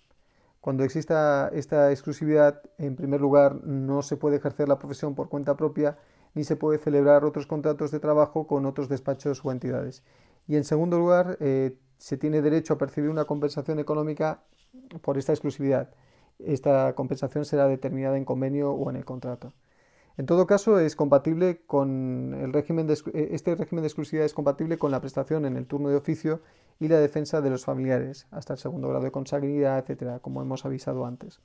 Cuando 0.60 0.84
exista 0.84 1.50
esta 1.53 1.91
exclusividad, 1.91 2.63
en 2.79 2.96
primer 2.96 3.22
lugar, 3.22 3.63
no 3.63 4.01
se 4.01 4.17
puede 4.17 4.38
ejercer 4.38 4.67
la 4.67 4.79
profesión 4.79 5.13
por 5.13 5.29
cuenta 5.29 5.55
propia 5.55 6.00
ni 6.34 6.43
se 6.43 6.55
puede 6.55 6.79
celebrar 6.79 7.25
otros 7.25 7.46
contratos 7.46 7.91
de 7.91 8.00
trabajo 8.00 8.48
con 8.48 8.65
otros 8.65 8.89
despachos 8.89 9.46
o 9.46 9.51
entidades. 9.51 10.01
Y 10.48 10.55
en 10.55 10.63
segundo 10.63 10.98
lugar, 10.98 11.38
eh, 11.41 11.77
se 12.00 12.17
tiene 12.17 12.41
derecho 12.41 12.74
a 12.74 12.79
percibir 12.79 13.12
una 13.12 13.25
compensación 13.25 13.77
económica 13.77 14.41
por 15.03 15.19
esta 15.19 15.31
exclusividad 15.31 15.93
esta 16.46 16.93
compensación 16.96 17.46
será 17.46 17.67
determinada 17.67 18.17
en 18.17 18.25
convenio 18.25 18.72
o 18.72 18.89
en 18.89 18.96
el 18.96 19.05
contrato. 19.05 19.53
En 20.17 20.25
todo 20.25 20.48
caso, 20.48 20.79
es 20.79 20.98
compatible 20.98 21.62
con 21.65 22.34
el 22.34 22.51
régimen 22.51 22.88
de, 22.88 22.96
eh, 23.13 23.29
este 23.31 23.55
régimen 23.55 23.84
de 23.84 23.88
exclusividad 23.88 24.25
es 24.25 24.34
compatible 24.34 24.77
con 24.77 24.91
la 24.91 25.00
prestación 25.00 25.46
en 25.46 25.55
el 25.55 25.65
turno 25.65 25.89
de 25.89 25.96
oficio 25.96 26.41
y 26.79 26.89
la 26.89 27.00
defensa 27.00 27.39
de 27.39 27.50
los 27.50 27.63
familiares, 27.63 28.27
hasta 28.31 28.53
el 28.53 28.60
segundo 28.60 28.89
grado 28.89 29.05
de 29.05 29.12
consanguinidad, 29.12 29.79
etcétera, 29.79 30.19
como 30.19 30.41
hemos 30.41 30.65
avisado 30.65 31.05
antes. 31.05 31.39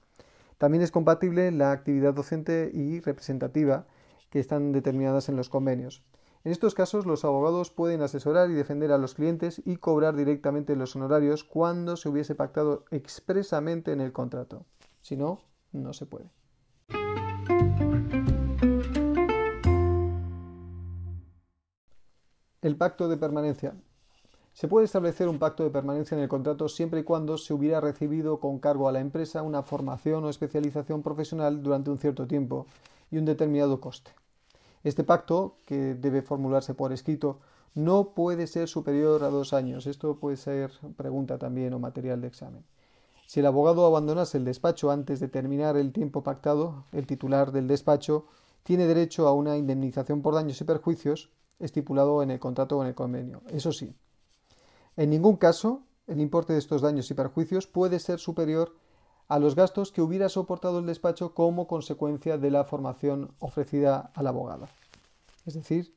También 0.58 0.82
es 0.82 0.90
compatible 0.90 1.50
la 1.52 1.72
actividad 1.72 2.14
docente 2.14 2.70
y 2.72 3.00
representativa 3.00 3.86
que 4.30 4.40
están 4.40 4.72
determinadas 4.72 5.28
en 5.28 5.36
los 5.36 5.48
convenios. 5.48 6.02
En 6.44 6.52
estos 6.52 6.74
casos, 6.74 7.06
los 7.06 7.24
abogados 7.24 7.70
pueden 7.70 8.02
asesorar 8.02 8.50
y 8.50 8.54
defender 8.54 8.92
a 8.92 8.98
los 8.98 9.14
clientes 9.14 9.62
y 9.64 9.76
cobrar 9.76 10.14
directamente 10.14 10.76
los 10.76 10.94
honorarios 10.94 11.42
cuando 11.42 11.96
se 11.96 12.08
hubiese 12.08 12.34
pactado 12.34 12.84
expresamente 12.90 13.92
en 13.92 14.00
el 14.00 14.12
contrato. 14.12 14.66
Si 15.04 15.18
no, 15.18 15.42
no 15.72 15.92
se 15.92 16.06
puede. 16.06 16.30
El 22.62 22.78
pacto 22.78 23.06
de 23.08 23.18
permanencia. 23.18 23.74
Se 24.54 24.66
puede 24.66 24.86
establecer 24.86 25.28
un 25.28 25.38
pacto 25.38 25.62
de 25.62 25.68
permanencia 25.68 26.16
en 26.16 26.22
el 26.22 26.30
contrato 26.30 26.70
siempre 26.70 27.00
y 27.00 27.04
cuando 27.04 27.36
se 27.36 27.52
hubiera 27.52 27.82
recibido 27.82 28.40
con 28.40 28.58
cargo 28.58 28.88
a 28.88 28.92
la 28.92 29.00
empresa 29.00 29.42
una 29.42 29.62
formación 29.62 30.24
o 30.24 30.30
especialización 30.30 31.02
profesional 31.02 31.62
durante 31.62 31.90
un 31.90 31.98
cierto 31.98 32.26
tiempo 32.26 32.66
y 33.10 33.18
un 33.18 33.26
determinado 33.26 33.82
coste. 33.82 34.12
Este 34.84 35.04
pacto, 35.04 35.58
que 35.66 35.94
debe 35.94 36.22
formularse 36.22 36.72
por 36.72 36.94
escrito, 36.94 37.40
no 37.74 38.14
puede 38.14 38.46
ser 38.46 38.68
superior 38.68 39.22
a 39.22 39.28
dos 39.28 39.52
años. 39.52 39.86
Esto 39.86 40.18
puede 40.18 40.38
ser 40.38 40.70
pregunta 40.96 41.36
también 41.36 41.74
o 41.74 41.78
material 41.78 42.22
de 42.22 42.28
examen. 42.28 42.64
Si 43.26 43.40
el 43.40 43.46
abogado 43.46 43.86
abandonase 43.86 44.38
el 44.38 44.44
despacho 44.44 44.90
antes 44.90 45.20
de 45.20 45.28
terminar 45.28 45.76
el 45.76 45.92
tiempo 45.92 46.22
pactado, 46.22 46.84
el 46.92 47.06
titular 47.06 47.52
del 47.52 47.68
despacho 47.68 48.26
tiene 48.62 48.86
derecho 48.86 49.28
a 49.28 49.32
una 49.32 49.56
indemnización 49.56 50.22
por 50.22 50.34
daños 50.34 50.60
y 50.60 50.64
perjuicios 50.64 51.30
estipulado 51.58 52.22
en 52.22 52.30
el 52.30 52.38
contrato 52.38 52.78
o 52.78 52.82
en 52.82 52.88
el 52.88 52.94
convenio. 52.94 53.42
Eso 53.48 53.72
sí, 53.72 53.94
en 54.96 55.10
ningún 55.10 55.36
caso 55.36 55.82
el 56.06 56.20
importe 56.20 56.52
de 56.52 56.58
estos 56.58 56.82
daños 56.82 57.10
y 57.10 57.14
perjuicios 57.14 57.66
puede 57.66 57.98
ser 57.98 58.18
superior 58.18 58.76
a 59.28 59.38
los 59.38 59.54
gastos 59.54 59.90
que 59.90 60.02
hubiera 60.02 60.28
soportado 60.28 60.78
el 60.78 60.86
despacho 60.86 61.34
como 61.34 61.66
consecuencia 61.66 62.36
de 62.36 62.50
la 62.50 62.64
formación 62.64 63.32
ofrecida 63.38 64.10
al 64.14 64.26
abogado. 64.26 64.68
Es 65.46 65.54
decir, 65.54 65.94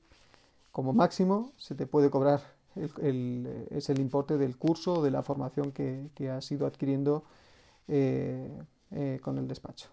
como 0.72 0.93
máximo 0.93 1.51
se 1.57 1.75
te 1.75 1.88
puede 1.88 2.10
cobrar 2.10 2.57
es 2.81 3.89
el 3.89 4.00
importe 4.00 4.38
del 4.38 4.57
curso 4.57 5.01
de 5.01 5.12
la 5.12 5.24
formación 5.24 5.72
que, 5.72 6.10
que 6.15 6.29
has 6.29 6.51
ido 6.51 6.65
adquiriendo 6.65 7.24
eh, 7.88 8.50
eh, 8.91 9.19
con 9.22 9.38
el 9.38 9.48
despacho. 9.48 9.89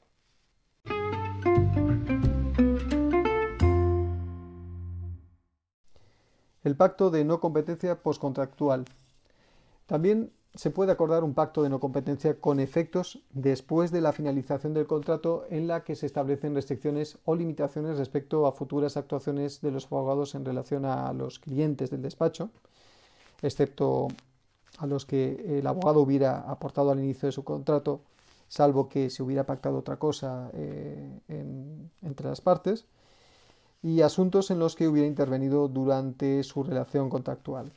El 6.65 6.77
pacto 6.77 7.11
de 7.11 7.25
no 7.25 7.41
competencia 7.41 8.03
postcontractual. 8.03 8.85
También 9.87 10.33
se 10.55 10.71
puede 10.71 10.93
acordar 10.93 11.23
un 11.23 11.35
pacto 11.35 11.63
de 11.63 11.69
no 11.69 11.79
competencia 11.79 12.41
con 12.41 12.59
efectos 12.59 13.23
después 13.33 13.93
de 13.93 14.01
la 14.01 14.13
finalización 14.13 14.75
del 14.75 14.87
contrato 14.87 15.45
en 15.51 15.67
la 15.67 15.85
que 15.85 15.95
se 15.95 16.07
establecen 16.07 16.55
restricciones 16.55 17.19
o 17.25 17.35
limitaciones 17.35 17.99
respecto 17.99 18.47
a 18.47 18.53
futuras 18.53 18.97
actuaciones 18.97 19.61
de 19.61 19.73
los 19.73 19.87
abogados 19.87 20.35
en 20.35 20.45
relación 20.45 20.85
a 20.85 21.13
los 21.13 21.39
clientes 21.39 21.91
del 21.91 22.03
despacho 22.03 22.51
excepto 23.45 24.09
a 24.79 24.87
los 24.87 25.07
que 25.07 25.59
el 25.59 25.67
abogado 25.67 26.01
hubiera 26.01 26.41
aportado 26.41 26.91
al 26.91 26.99
inicio 26.99 27.27
de 27.27 27.33
su 27.33 27.45
contrato, 27.45 28.01
salvo 28.49 28.89
que 28.89 29.11
se 29.11 29.23
hubiera 29.23 29.45
pactado 29.45 29.79
otra 29.79 29.97
cosa 29.97 30.51
eh, 30.55 31.21
entre 32.03 32.29
las 32.29 32.41
partes, 32.41 32.87
y 33.83 34.01
asuntos 34.01 34.51
en 34.51 34.59
los 34.59 34.77
que 34.77 34.89
hubiera 34.89 35.07
intervenido 35.07 35.69
durante 35.69 36.43
su 36.43 36.63
relación 36.63 37.11
contractual. 37.11 37.73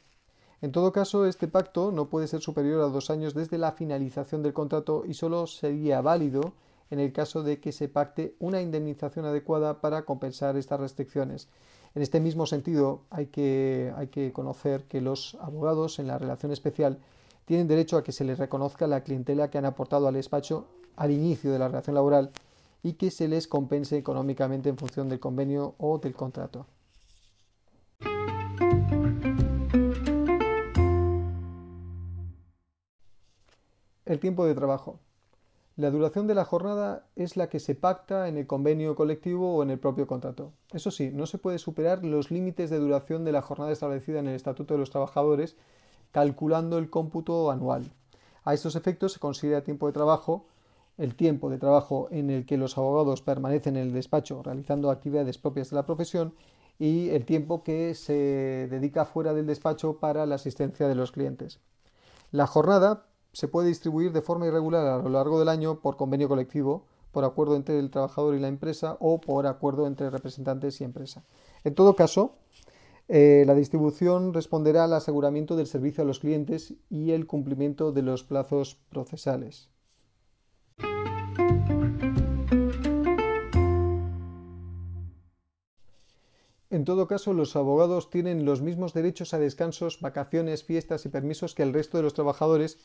En 0.61 0.71
todo 0.71 0.91
caso, 0.91 1.25
este 1.25 1.47
pacto 1.47 1.91
no 1.91 2.07
puede 2.07 2.27
ser 2.27 2.41
superior 2.41 2.81
a 2.81 2.87
dos 2.87 3.09
años 3.09 3.33
desde 3.33 3.57
la 3.57 3.73
finalización 3.73 4.41
del 4.41 4.53
contrato 4.53 5.03
y 5.05 5.13
solo 5.13 5.45
sería 5.45 6.01
válido 6.01 6.53
en 6.89 6.99
el 6.99 7.11
caso 7.11 7.43
de 7.43 7.59
que 7.59 7.71
se 7.71 7.89
pacte 7.89 8.35
una 8.39 8.61
indemnización 8.61 9.25
adecuada 9.25 9.81
para 9.81 10.03
compensar 10.03 10.55
estas 10.55 10.79
restricciones, 10.79 11.49
en 11.97 12.03
este 12.03 12.19
mismo 12.19 12.45
sentido, 12.45 13.05
hay 13.09 13.25
que, 13.25 14.31
conocer 14.31 14.83
que 14.83 15.01
los 15.01 15.35
abogados 15.41 15.97
en 15.97 16.05
la 16.05 16.19
relación 16.19 16.51
especial 16.51 16.99
tienen 17.45 17.67
derecho 17.67 17.97
a 17.97 18.03
que 18.03 18.11
se 18.11 18.23
les 18.23 18.37
reconozca 18.37 18.85
la 18.85 19.01
clientela 19.01 19.49
que 19.49 19.57
han 19.57 19.65
aportado 19.65 20.07
al 20.07 20.13
despacho 20.13 20.67
al 20.95 21.09
inicio 21.09 21.51
de 21.51 21.57
la 21.57 21.69
relación 21.69 21.95
laboral 21.95 22.29
y 22.83 22.93
que 22.93 23.09
se 23.09 23.27
les 23.27 23.47
compense 23.47 23.97
económicamente 23.97 24.69
en 24.69 24.77
función 24.77 25.09
del 25.09 25.19
convenio 25.19 25.73
o 25.79 25.97
del 25.97 26.13
contrato. 26.13 26.67
El 34.05 34.19
tiempo 34.19 34.45
de 34.45 34.53
trabajo. 34.53 34.99
La 35.77 35.91
duración 35.91 36.25
de 36.25 36.33
la 36.33 36.43
jornada 36.43 37.05
es 37.15 37.37
la 37.37 37.49
que 37.49 37.59
se 37.59 37.75
pacta 37.75 38.27
en 38.27 38.35
el 38.35 38.47
convenio 38.47 38.95
colectivo 38.95 39.55
o 39.55 39.61
en 39.61 39.69
el 39.69 39.77
propio 39.77 40.07
contrato. 40.07 40.51
Eso 40.73 40.89
sí, 40.89 41.11
no 41.13 41.27
se 41.27 41.37
puede 41.37 41.59
superar 41.59 42.03
los 42.03 42.31
límites 42.31 42.71
de 42.71 42.79
duración 42.79 43.23
de 43.23 43.31
la 43.31 43.43
jornada 43.43 43.71
establecida 43.71 44.17
en 44.17 44.27
el 44.27 44.33
Estatuto 44.33 44.73
de 44.73 44.79
los 44.79 44.89
Trabajadores 44.89 45.55
calculando 46.11 46.79
el 46.79 46.89
cómputo 46.89 47.51
anual. 47.51 47.91
A 48.43 48.55
estos 48.55 48.75
efectos 48.75 49.13
se 49.13 49.19
considera 49.19 49.63
tiempo 49.63 49.85
de 49.85 49.93
trabajo 49.93 50.47
el 50.97 51.13
tiempo 51.13 51.47
de 51.51 51.59
trabajo 51.59 52.07
en 52.09 52.31
el 52.31 52.47
que 52.47 52.57
los 52.57 52.75
abogados 52.75 53.21
permanecen 53.21 53.77
en 53.77 53.83
el 53.83 53.93
despacho 53.93 54.41
realizando 54.41 54.89
actividades 54.89 55.37
propias 55.37 55.69
de 55.69 55.75
la 55.75 55.85
profesión 55.85 56.33
y 56.79 57.09
el 57.09 57.23
tiempo 57.23 57.61
que 57.63 57.93
se 57.93 58.67
dedica 58.67 59.05
fuera 59.05 59.35
del 59.35 59.45
despacho 59.45 59.99
para 59.99 60.25
la 60.25 60.35
asistencia 60.35 60.87
de 60.87 60.95
los 60.95 61.11
clientes. 61.11 61.59
La 62.31 62.47
jornada 62.47 63.05
se 63.37 63.47
puede 63.47 63.67
distribuir 63.67 64.13
de 64.13 64.23
forma 64.23 64.47
irregular 64.47 64.87
a 64.87 64.97
lo 64.97 65.09
largo 65.09 65.37
del 65.37 65.47
año 65.47 65.79
por 65.79 65.95
convenio 65.95 66.27
colectivo, 66.27 66.87
por 67.11 67.23
acuerdo 67.23 67.55
entre 67.55 67.77
el 67.77 67.91
trabajador 67.91 68.33
y 68.33 68.39
la 68.39 68.47
empresa 68.47 68.97
o 68.99 69.21
por 69.21 69.45
acuerdo 69.45 69.85
entre 69.85 70.09
representantes 70.09 70.81
y 70.81 70.85
empresa. 70.85 71.23
En 71.63 71.75
todo 71.75 71.95
caso, 71.95 72.33
eh, 73.07 73.43
la 73.45 73.53
distribución 73.53 74.33
responderá 74.33 74.85
al 74.85 74.93
aseguramiento 74.93 75.55
del 75.55 75.67
servicio 75.67 76.01
a 76.03 76.07
los 76.07 76.17
clientes 76.17 76.73
y 76.89 77.11
el 77.11 77.27
cumplimiento 77.27 77.91
de 77.91 78.01
los 78.01 78.23
plazos 78.23 78.79
procesales. 78.89 79.69
En 86.71 86.85
todo 86.85 87.07
caso, 87.07 87.33
los 87.33 87.55
abogados 87.55 88.09
tienen 88.09 88.45
los 88.45 88.63
mismos 88.63 88.95
derechos 88.95 89.35
a 89.35 89.37
descansos, 89.37 90.01
vacaciones, 90.01 90.63
fiestas 90.63 91.05
y 91.05 91.09
permisos 91.09 91.53
que 91.53 91.61
el 91.61 91.73
resto 91.73 91.97
de 91.97 92.03
los 92.03 92.15
trabajadores 92.15 92.79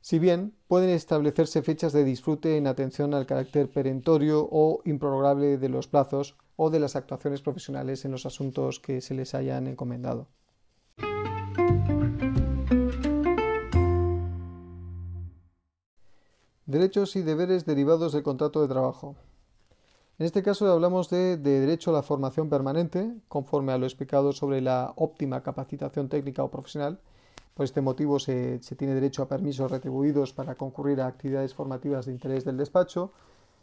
si 0.00 0.18
bien 0.18 0.54
pueden 0.68 0.90
establecerse 0.90 1.62
fechas 1.62 1.92
de 1.92 2.04
disfrute 2.04 2.56
en 2.56 2.66
atención 2.66 3.14
al 3.14 3.26
carácter 3.26 3.70
perentorio 3.70 4.48
o 4.50 4.80
improrrogable 4.84 5.58
de 5.58 5.68
los 5.68 5.88
plazos 5.88 6.36
o 6.56 6.70
de 6.70 6.80
las 6.80 6.96
actuaciones 6.96 7.42
profesionales 7.42 8.04
en 8.04 8.12
los 8.12 8.26
asuntos 8.26 8.80
que 8.80 9.00
se 9.00 9.14
les 9.14 9.34
hayan 9.34 9.66
encomendado. 9.66 10.28
Derechos 16.66 17.16
y 17.16 17.22
deberes 17.22 17.64
derivados 17.64 18.12
del 18.12 18.22
contrato 18.22 18.60
de 18.60 18.68
trabajo. 18.68 19.16
En 20.18 20.26
este 20.26 20.42
caso 20.42 20.70
hablamos 20.70 21.08
de, 21.08 21.36
de, 21.36 21.60
derecho 21.60 21.90
a 21.90 21.94
la 21.94 22.02
formación 22.02 22.50
permanente, 22.50 23.14
conforme 23.28 23.72
a 23.72 23.78
lo 23.78 23.86
explicado 23.86 24.32
sobre 24.32 24.60
la 24.60 24.92
óptima 24.96 25.42
capacitación 25.42 26.08
técnica 26.08 26.42
o 26.42 26.50
profesional, 26.50 27.00
Por 27.58 27.64
este 27.64 27.80
motivo 27.80 28.20
se, 28.20 28.60
tiene 28.76 28.94
derecho 28.94 29.20
a 29.20 29.26
permisos 29.26 29.68
retribuidos 29.68 30.32
para 30.32 30.54
concurrir 30.54 31.00
a 31.00 31.08
actividades 31.08 31.54
formativas 31.54 32.06
de 32.06 32.12
interés 32.12 32.44
del 32.44 32.56
despacho. 32.56 33.10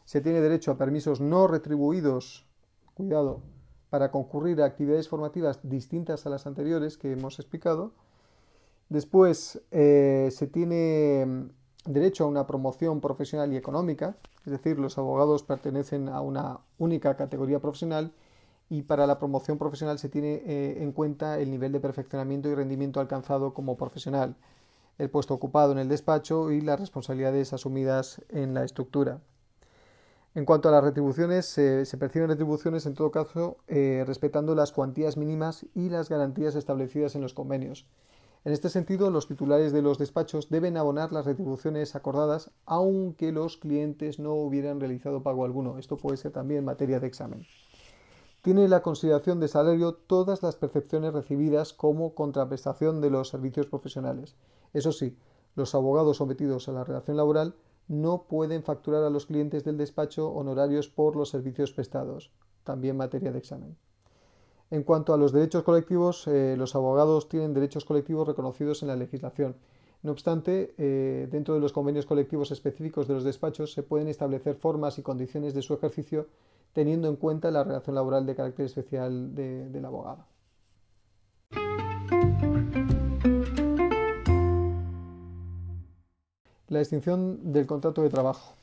Se 0.03 0.19
tiene 0.19 0.41
derecho 0.41 0.71
a 0.71 0.77
permisos 0.77 1.21
no 1.21 1.47
retribuidos, 1.47 2.45
cuidado, 2.93 3.39
para 3.89 4.11
concurrir 4.11 4.61
a 4.61 4.65
actividades 4.65 5.07
formativas 5.07 5.61
distintas 5.63 6.25
a 6.25 6.29
las 6.29 6.45
anteriores 6.45 6.97
que 6.97 7.13
hemos 7.13 7.39
explicado. 7.39 7.93
Después 8.89 9.61
eh, 9.71 10.27
se 10.29 10.47
tiene 10.47 11.47
derecho 11.85 12.25
a 12.25 12.27
una 12.27 12.45
promoción 12.45 12.99
profesional 12.99 13.53
y 13.53 13.55
económica, 13.55 14.17
es 14.45 14.51
decir, 14.51 14.77
los 14.77 14.97
abogados 14.97 15.43
pertenecen 15.43 16.09
a 16.09 16.19
una 16.19 16.59
única 16.79 17.15
categoría 17.15 17.61
profesional 17.61 18.11
y 18.69 18.84
para 18.84 19.05
la 19.07 19.19
promoción 19.19 19.57
profesional 19.57 20.00
se 20.00 20.10
tiene 20.10 20.41
eh, 20.45 20.77
en 20.81 20.91
cuenta 20.91 21.39
el 21.39 21.51
nivel 21.51 21.72
de 21.72 21.79
perfeccionamiento 21.79 22.50
y 22.50 22.55
rendimiento 22.55 23.00
alcanzado 23.00 23.53
como 23.53 23.77
profesional, 23.77 24.36
el 24.98 25.10
puesto 25.10 25.34
ocupado 25.34 25.72
en 25.72 25.77
el 25.77 25.89
despacho 25.89 26.51
y 26.51 26.62
las 26.62 26.79
responsabilidades 26.79 27.53
asumidas 27.53 28.22
en 28.29 28.53
la 28.53 28.63
estructura. 28.63 29.19
En 30.34 30.45
cuanto 30.45 30.67
a 30.67 30.72
las 30.72 30.84
retribuciones, 30.84 31.45
se 31.45 31.98
perciben 31.98 32.27
retribuciones 32.27 32.86
en 32.86 32.93
todo 32.93 33.10
caso 33.10 33.57
eh, 33.67 34.03
respetando 34.05 34.53
las 34.53 34.74
cuantías 34.74 35.15
mínimas 35.15 35.65
y 35.74 35.89
las 35.89 36.10
garantías 36.10 36.55
establecidas 36.55 37.15
en 37.15 37.22
los 37.22 37.34
convenios. 37.34 37.86
En 38.43 38.51
este 38.51 38.69
sentido, 38.69 39.10
los 39.10 39.27
titulares 39.27 39.72
de 39.72 39.81
los 39.81 39.98
despachos 39.98 40.50
deben 40.50 40.75
abonar 40.75 41.13
las 41.13 41.25
retribuciones 41.25 41.95
acordadas 41.95 42.51
aunque 42.65 43.31
los 43.31 43.57
clientes 43.57 44.19
no 44.19 44.34
hubieran 44.34 44.79
realizado 44.79 45.24
pago 45.24 45.45
alguno. 45.45 45.77
Esto 45.77 45.98
puede 45.98 46.17
ser 46.17 46.31
también 46.31 46.65
materia 46.65 47.00
de 47.00 47.07
examen 47.07 47.48
tiene 48.45 48.67
la 48.67 48.83
consideración 48.83 49.39
de 49.39 49.47
salario 49.47 49.95
todas 49.95 50.43
las 50.43 50.55
percepciones 50.55 51.11
recibidas 51.13 51.73
como 51.73 52.13
contraprestación 52.13 53.01
de 53.01 53.09
los 53.09 53.29
servicios 53.29 53.65
profesionales. 53.65 54.35
Eso 54.71 54.91
sí, 54.91 55.17
los 55.55 55.73
abogados 55.73 56.17
sometidos 56.17 56.69
a 56.69 56.71
la 56.71 56.83
relación 56.83 57.17
laboral 57.17 57.55
no 57.87 58.27
pueden 58.29 58.61
facturar 58.61 59.03
a 59.03 59.09
los 59.09 59.25
clientes 59.25 59.63
del 59.63 59.77
despacho 59.77 60.29
honorarios 60.29 60.87
por 60.89 61.15
los 61.15 61.29
servicios 61.29 61.71
prestados, 61.71 62.29
también 62.63 62.97
materia 62.97 63.31
de 63.31 63.39
examen. 63.39 63.77
En 64.69 64.83
cuanto 64.83 65.15
a 65.15 65.17
los 65.17 65.31
derechos 65.31 65.63
colectivos, 65.63 66.27
eh, 66.27 66.53
los 66.55 66.75
abogados 66.75 67.27
tienen 67.27 67.55
derechos 67.55 67.83
colectivos 67.83 68.27
reconocidos 68.27 68.83
en 68.83 68.89
la 68.89 68.95
legislación. 68.95 69.55
No 70.03 70.11
obstante, 70.11 70.75
eh, 70.77 71.27
dentro 71.31 71.55
de 71.55 71.61
los 71.61 71.73
convenios 71.73 72.05
colectivos 72.05 72.51
específicos 72.51 73.07
de 73.07 73.15
los 73.15 73.23
despachos 73.23 73.73
se 73.73 73.81
pueden 73.81 74.07
establecer 74.07 74.53
formas 74.53 74.99
y 74.99 75.01
condiciones 75.01 75.55
de 75.55 75.63
su 75.63 75.73
ejercicio 75.73 76.27
teniendo 76.75 77.08
en 77.08 77.15
cuenta 77.15 77.51
la 77.51 77.63
relación 77.63 77.96
laboral 77.96 78.25
de 78.25 78.36
carácter 78.36 78.65
especial 78.65 79.34
del 79.34 79.86
abogado. 79.86 80.25
La 86.67 86.79
extinción 86.79 87.53
del 87.53 87.65
contrato 87.65 88.03
de 88.03 88.10
trabajo. 88.10 88.53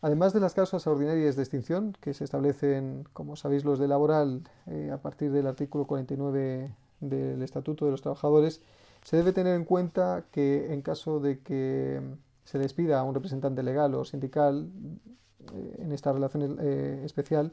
Además 0.00 0.32
de 0.32 0.40
las 0.40 0.54
causas 0.54 0.84
ordinarias 0.88 1.36
de 1.36 1.42
extinción, 1.42 1.96
que 2.00 2.12
se 2.12 2.24
establecen, 2.24 3.04
como 3.12 3.36
sabéis, 3.36 3.64
los 3.64 3.78
de 3.78 3.86
laboral 3.86 4.42
eh, 4.66 4.90
a 4.92 4.98
partir 4.98 5.30
del 5.30 5.46
artículo 5.46 5.86
49 5.86 6.74
del 6.98 7.40
Estatuto 7.40 7.84
de 7.84 7.92
los 7.92 8.02
Trabajadores, 8.02 8.60
se 9.04 9.16
debe 9.16 9.32
tener 9.32 9.54
en 9.54 9.64
cuenta 9.64 10.24
que 10.32 10.72
en 10.72 10.82
caso 10.82 11.20
de 11.20 11.38
que 11.38 12.00
se 12.42 12.58
despida 12.58 12.98
a 12.98 13.04
un 13.04 13.14
representante 13.14 13.62
legal 13.62 13.94
o 13.94 14.04
sindical 14.04 14.68
en 15.78 15.92
esta 15.92 16.12
relación 16.12 16.58
eh, 16.60 17.02
especial, 17.04 17.52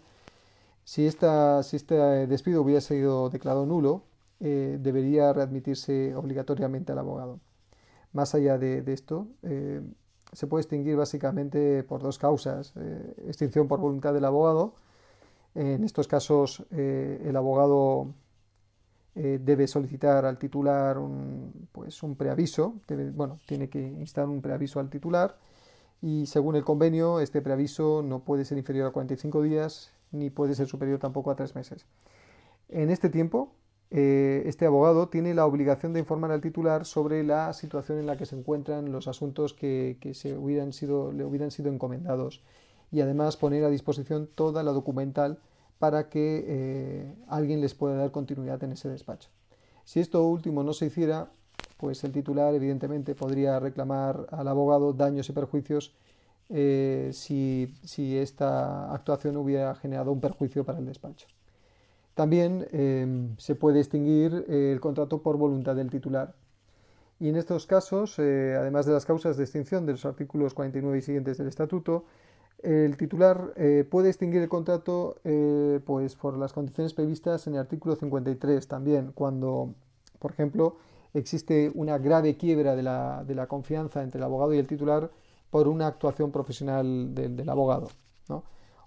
si, 0.84 1.06
esta, 1.06 1.64
si 1.64 1.76
este 1.76 1.96
despido 2.28 2.62
hubiera 2.62 2.82
sido 2.82 3.30
declarado 3.30 3.66
nulo, 3.66 4.04
eh, 4.40 4.78
debería 4.80 5.34
readmitirse 5.34 6.16
obligatoriamente 6.16 6.92
al 6.92 7.00
abogado. 7.00 7.40
Más 8.14 8.34
allá 8.34 8.58
de, 8.58 8.84
esto, 8.92 9.28
eh, 9.44 9.82
se 10.32 10.48
puede 10.48 10.62
extinguir 10.62 10.96
básicamente 10.96 11.84
por 11.84 12.02
dos 12.02 12.18
causas. 12.18 12.74
extinción 13.28 13.68
por 13.68 13.80
voluntad 13.80 14.14
del 14.14 14.26
abogado. 14.26 14.74
En 15.54 15.84
estos 15.84 16.08
casos, 16.08 16.66
el 16.72 17.36
abogado 17.36 18.14
debe 19.14 19.68
solicitar 19.68 20.26
al 20.26 20.38
titular 20.38 20.98
un, 20.98 21.68
pues, 21.72 22.02
un 22.02 22.16
preaviso. 22.16 22.76
bueno, 23.14 23.40
tiene 23.46 23.70
que 23.70 23.80
instar 23.80 24.28
un 24.28 24.42
preaviso 24.42 24.80
al 24.80 24.90
titular 24.90 25.36
y 26.02 26.26
según 26.26 26.56
el 26.56 26.64
convenio 26.64 27.20
este 27.20 27.42
preaviso 27.42 28.02
no 28.04 28.20
puede 28.20 28.46
ser 28.46 28.58
inferior 28.58 28.88
a 28.88 28.92
45 28.92 29.42
días 29.42 29.92
ni 30.12 30.30
puede 30.30 30.56
ser 30.56 30.68
superior 30.68 31.00
tampoco 31.00 31.32
a 31.32 31.36
tres 31.36 31.56
meses. 31.56 31.86
En 32.70 32.90
este 32.90 33.10
tiempo, 33.10 33.54
eh, 33.92 34.44
este 34.46 34.66
abogado 34.66 35.10
tiene 35.10 35.34
la 35.34 35.46
obligación 35.46 35.94
de 35.94 36.00
informar 36.00 36.32
al 36.32 36.42
titular 36.42 36.86
sobre 36.86 37.24
la 37.24 37.54
situación 37.54 38.00
en 38.00 38.06
la 38.06 38.18
que 38.18 38.26
se 38.26 38.36
encuentran 38.36 38.92
los 38.92 39.08
asuntos 39.08 39.54
que, 39.54 39.98
se 40.14 40.38
hubieran 40.38 40.74
sido, 40.74 41.12
le 41.12 41.26
hubieran 41.26 41.52
sido 41.52 41.72
encomendados 41.72 42.44
y 42.92 43.02
además 43.02 43.38
poner 43.38 43.64
a 43.64 43.70
disposición 43.70 44.28
toda 44.34 44.64
la 44.64 44.72
documental 44.72 45.40
para 45.80 46.10
que 46.10 46.44
eh, 46.48 47.16
alguien 47.28 47.62
les 47.62 47.74
pueda 47.74 47.96
dar 47.96 48.12
continuidad 48.12 48.64
en 48.64 48.74
ese 48.74 48.90
despacho. 48.90 49.30
Si 49.86 50.00
esto 50.00 50.24
último 50.28 50.64
no 50.64 50.74
se 50.74 50.88
hiciera, 50.88 51.32
pues 51.80 52.04
el 52.04 52.12
titular 52.12 52.54
evidentemente 52.54 53.16
podría 53.16 53.58
reclamar 53.58 54.28
al 54.32 54.50
abogado 54.50 54.92
daños 54.92 55.30
y 55.30 55.32
perjuicios 55.32 55.96
eh, 56.50 57.12
si, 57.14 58.18
esta 58.18 58.94
actuación 58.94 59.38
hubiera 59.38 59.74
generado 59.76 60.12
un 60.12 60.20
perjuicio 60.20 60.66
para 60.66 60.80
el 60.80 60.86
despacho. 60.86 61.28
También 62.16 62.68
em, 62.74 63.38
se 63.38 63.56
puede 63.56 63.80
extinguir 63.80 64.46
el 64.50 64.82
contrato 64.82 65.22
por 65.22 65.38
voluntad 65.38 65.74
del 65.74 65.90
titular. 65.90 66.36
Y 67.18 67.30
en 67.30 67.38
estos 67.38 67.66
casos, 67.66 68.20
eh, 68.20 68.58
además 68.60 68.86
de 68.86 68.92
las 68.92 69.06
causas 69.06 69.38
de 69.38 69.44
extinción 69.44 69.86
de 69.86 69.94
los 69.94 70.06
artículos 70.06 70.54
49 70.54 70.98
y 70.98 71.02
siguientes 71.02 71.38
del 71.38 71.48
Estatuto, 71.48 72.04
el 72.62 72.98
titular 72.98 73.54
eh, 73.56 73.88
puede 73.90 74.10
extinguir 74.10 74.42
el 74.42 74.50
contrato 74.50 75.16
pues 75.86 76.16
por 76.18 76.38
las 76.38 76.52
condiciones 76.52 76.94
previstas 76.94 77.48
en 77.48 77.54
el 77.54 77.62
artículo 77.62 77.96
53 77.96 78.68
también, 78.68 79.14
cuando, 79.14 79.76
por 80.20 80.32
ejemplo, 80.32 80.76
existe 81.14 81.72
una 81.74 81.98
grave 81.98 82.38
quiebra 82.38 82.76
de 82.76 82.84
la, 82.84 83.48
confianza 83.48 84.04
entre 84.04 84.20
el 84.20 84.24
abogado 84.24 84.54
y 84.54 84.58
el 84.58 84.68
titular 84.68 85.12
por 85.50 85.68
una 85.68 85.88
actuación 85.88 86.32
profesional 86.32 87.14
del, 87.16 87.50
abogado. 87.50 87.90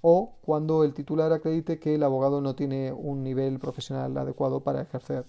O 0.05 0.35
cuando 0.43 0.83
el 0.83 0.95
titular 0.95 1.33
acredite 1.33 1.79
que 1.79 1.95
el 1.95 2.03
abogado 2.03 2.41
no 2.41 2.57
tiene 2.57 2.93
un 2.93 3.23
nivel 3.23 3.61
profesional 3.61 4.17
adecuado 4.19 4.65
para 4.65 4.83
ejercer. 4.83 5.27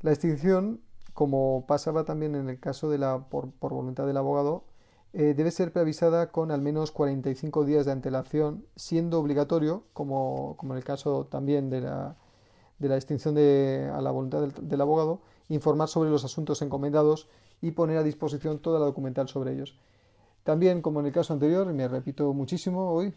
La 0.00 0.12
extinción, 0.12 0.80
como 1.12 1.64
pasaba 1.66 2.04
también 2.04 2.36
en 2.36 2.48
el 2.48 2.60
caso 2.60 2.88
de 2.88 2.98
la 2.98 3.26
por, 3.28 3.50
voluntad 3.58 4.06
del 4.06 4.16
abogado, 4.16 4.62
eh, 5.12 5.34
debe 5.36 5.50
ser 5.50 5.72
preavisada 5.72 6.30
con 6.30 6.52
al 6.52 6.62
menos 6.62 6.92
45 6.92 7.64
días 7.64 7.84
de 7.84 7.90
antelación, 7.90 8.64
siendo 8.76 9.18
obligatorio, 9.18 9.82
como, 9.92 10.56
en 10.62 10.70
el 10.70 10.84
caso 10.84 11.26
también 11.26 11.68
de 11.68 11.80
la, 11.80 12.16
de 12.78 12.88
la 12.88 12.94
extinción 12.94 13.34
de, 13.34 13.90
a 13.92 14.00
la 14.00 14.12
voluntad 14.12 14.40
del 14.40 14.80
abogado, 14.80 15.20
informar 15.50 15.88
sobre 15.88 16.08
los 16.08 16.24
asuntos 16.24 16.62
encomendados 16.62 17.28
y 17.60 17.72
poner 17.72 17.98
a 17.98 18.02
disposición 18.02 18.60
toda 18.60 18.80
la 18.80 18.86
documental 18.86 19.28
sobre 19.28 19.52
ellos. 19.52 19.76
También, 20.44 20.80
como 20.80 21.00
en 21.00 21.06
el 21.06 21.12
caso 21.12 21.34
anterior, 21.34 21.70
me 21.72 21.86
repito 21.86 22.32
muchísimo 22.32 22.90
hoy, 22.90 23.12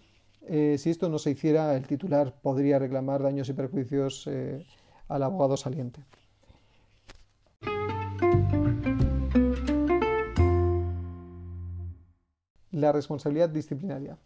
eh, 0.45 0.75
si 0.77 0.89
esto 0.89 1.07
no 1.07 1.19
se 1.19 1.31
hiciera, 1.31 1.75
el 1.75 1.87
titular 1.87 2.35
podría 2.41 2.79
reclamar 2.79 3.23
daños 3.23 3.47
y 3.47 3.53
perjuicios 3.53 4.27
eh, 4.27 4.65
al 5.07 5.23
abogado 5.23 5.55
saliente. 5.55 6.03
La 12.71 12.91
responsabilidad 12.91 13.49
disciplinaria. 13.49 14.17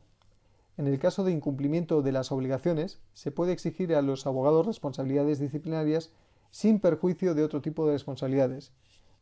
En 0.78 0.88
el 0.88 0.98
caso 1.00 1.24
de 1.24 1.32
incumplimiento 1.32 2.02
de 2.02 2.12
las 2.12 2.32
obligaciones, 2.32 3.00
se 3.14 3.32
puede 3.32 3.52
exigir 3.52 3.94
a 3.94 4.02
los 4.02 4.26
abogados 4.26 4.66
responsabilidades 4.66 5.40
disciplinarias 5.40 6.12
sin 6.52 6.80
perjuicio 6.80 7.36
de 7.36 7.44
otro 7.44 7.62
tipo 7.62 7.86
de 7.86 7.94
responsabilidades. 7.94 8.72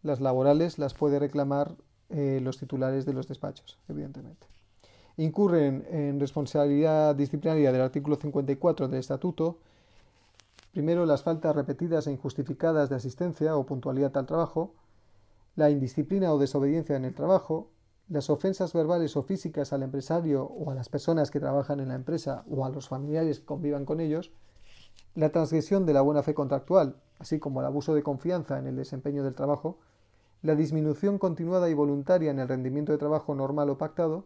Las 0.03 0.21
laborales 0.21 0.77
las 0.77 0.93
puede 0.93 1.19
reclamar 1.19 1.75
eh, 2.09 2.39
los 2.41 2.57
titulares 2.57 3.05
de 3.05 3.13
los 3.13 3.27
despachos, 3.27 3.79
evidentemente. 3.89 4.47
Incurren 5.17 5.85
en 5.89 6.19
responsabilidad 6.19 7.15
disciplinaria 7.15 7.71
del 7.71 7.81
artículo 7.81 8.17
54 8.17 8.87
del 8.87 8.99
Estatuto, 8.99 9.59
primero 10.71 11.05
las 11.05 11.23
faltas 11.23 11.55
repetidas 11.55 12.05
e 12.05 12.11
injustificadas 12.11 12.89
de 12.89 12.97
asistencia 12.97 13.55
o 13.55 13.65
puntualidad 13.65 14.15
al 14.17 14.25
trabajo, 14.25 14.73
la 15.55 15.69
indisciplina 15.69 16.33
o 16.33 16.37
desobediencia 16.37 16.97
en 16.97 17.05
el 17.05 17.15
trabajo, 17.15 17.69
las 18.09 18.29
ofensas 18.29 18.73
verbales 18.73 19.15
o 19.15 19.23
físicas 19.23 19.73
al 19.73 19.83
empresario 19.83 20.43
o 20.43 20.69
a 20.69 20.75
las 20.75 20.89
personas 20.89 21.31
que 21.31 21.39
trabajan 21.39 21.79
en 21.79 21.87
la 21.87 21.95
empresa 21.95 22.43
o 22.49 22.65
a 22.65 22.69
los 22.69 22.89
familiares 22.89 23.39
que 23.39 23.45
convivan 23.45 23.85
con 23.85 23.99
ellos, 23.99 24.31
la 25.15 25.29
transgresión 25.29 25.85
de 25.85 25.93
la 25.93 26.01
buena 26.01 26.23
fe 26.23 26.33
contractual, 26.33 26.97
así 27.19 27.39
como 27.39 27.59
el 27.61 27.67
abuso 27.67 27.93
de 27.95 28.03
confianza 28.03 28.59
en 28.59 28.67
el 28.67 28.75
desempeño 28.75 29.23
del 29.23 29.35
trabajo, 29.35 29.77
la 30.41 30.55
disminución 30.55 31.17
continuada 31.17 31.69
y 31.69 31.73
voluntaria 31.73 32.31
en 32.31 32.39
el 32.39 32.47
rendimiento 32.47 32.91
de 32.91 32.97
trabajo 32.97 33.35
normal 33.35 33.69
o 33.69 33.77
pactado, 33.77 34.25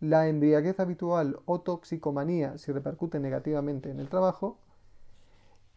la 0.00 0.28
embriaguez 0.28 0.78
habitual 0.78 1.40
o 1.46 1.60
toxicomanía 1.60 2.58
si 2.58 2.70
repercute 2.72 3.18
negativamente 3.18 3.90
en 3.90 3.98
el 3.98 4.08
trabajo, 4.08 4.58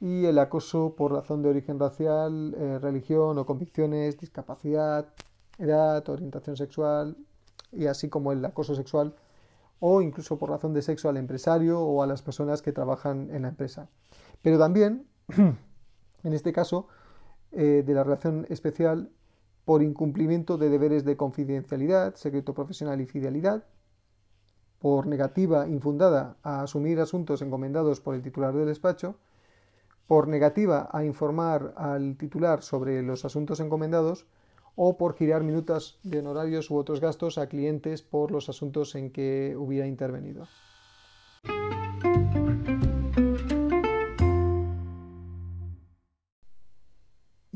y 0.01 0.25
el 0.25 0.39
acoso 0.39 0.95
por 0.97 1.13
razón 1.13 1.43
de 1.43 1.49
origen 1.49 1.79
racial, 1.79 2.55
eh, 2.57 2.79
religión 2.79 3.37
o 3.37 3.45
convicciones, 3.45 4.17
discapacidad, 4.17 5.13
edad, 5.59 6.09
orientación 6.09 6.57
sexual 6.57 7.15
y 7.71 7.85
así 7.85 8.09
como 8.09 8.31
el 8.31 8.43
acoso 8.43 8.75
sexual 8.75 9.13
o 9.79 10.01
incluso 10.01 10.37
por 10.37 10.49
razón 10.49 10.73
de 10.73 10.81
sexo 10.81 11.07
al 11.07 11.17
empresario 11.17 11.79
o 11.79 12.01
a 12.01 12.07
las 12.07 12.23
personas 12.23 12.63
que 12.63 12.71
trabajan 12.71 13.29
en 13.31 13.43
la 13.43 13.49
empresa. 13.49 13.89
Pero 14.41 14.57
también, 14.57 15.05
en 16.23 16.33
este 16.33 16.53
caso, 16.53 16.87
eh, 17.51 17.83
de 17.85 17.93
la 17.93 18.03
relación 18.03 18.45
especial 18.49 19.11
por 19.65 19.83
incumplimiento 19.83 20.57
de 20.57 20.69
deberes 20.69 21.05
de 21.05 21.17
confidencialidad, 21.17 22.15
secreto 22.15 22.53
profesional 22.53 22.99
y 23.01 23.05
fidelidad, 23.05 23.65
por 24.79 25.05
negativa 25.05 25.67
infundada 25.67 26.37
a 26.41 26.63
asumir 26.63 26.99
asuntos 26.99 27.41
encomendados 27.41 28.01
por 28.01 28.15
el 28.15 28.23
titular 28.23 28.53
del 28.55 28.65
despacho, 28.65 29.17
por 30.07 30.27
negativa 30.27 30.89
a 30.91 31.05
informar 31.05 31.73
al 31.77 32.17
titular 32.17 32.63
sobre 32.63 33.01
los 33.03 33.23
asuntos 33.23 33.59
encomendados, 33.59 34.25
o 34.75 34.97
por 34.97 35.15
girar 35.15 35.43
minutas 35.43 35.99
de 36.03 36.19
honorarios 36.19 36.71
u 36.71 36.77
otros 36.77 37.01
gastos 37.01 37.37
a 37.37 37.47
clientes 37.47 38.01
por 38.01 38.31
los 38.31 38.49
asuntos 38.49 38.95
en 38.95 39.11
que 39.11 39.55
hubiera 39.57 39.85
intervenido. 39.85 40.47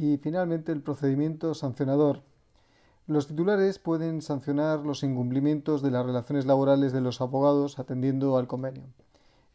Y 0.05 0.17
finalmente 0.17 0.71
el 0.71 0.83
procedimiento 0.83 1.55
sancionador. 1.55 2.21
Los 3.07 3.25
titulares 3.25 3.79
pueden 3.79 4.21
sancionar 4.21 4.85
los 4.85 5.01
incumplimientos 5.01 5.81
de 5.81 5.89
las 5.89 6.05
relaciones 6.05 6.45
laborales 6.45 6.93
de 6.93 7.01
los 7.01 7.21
abogados 7.21 7.79
atendiendo 7.79 8.37
al 8.37 8.45
convenio. 8.45 8.83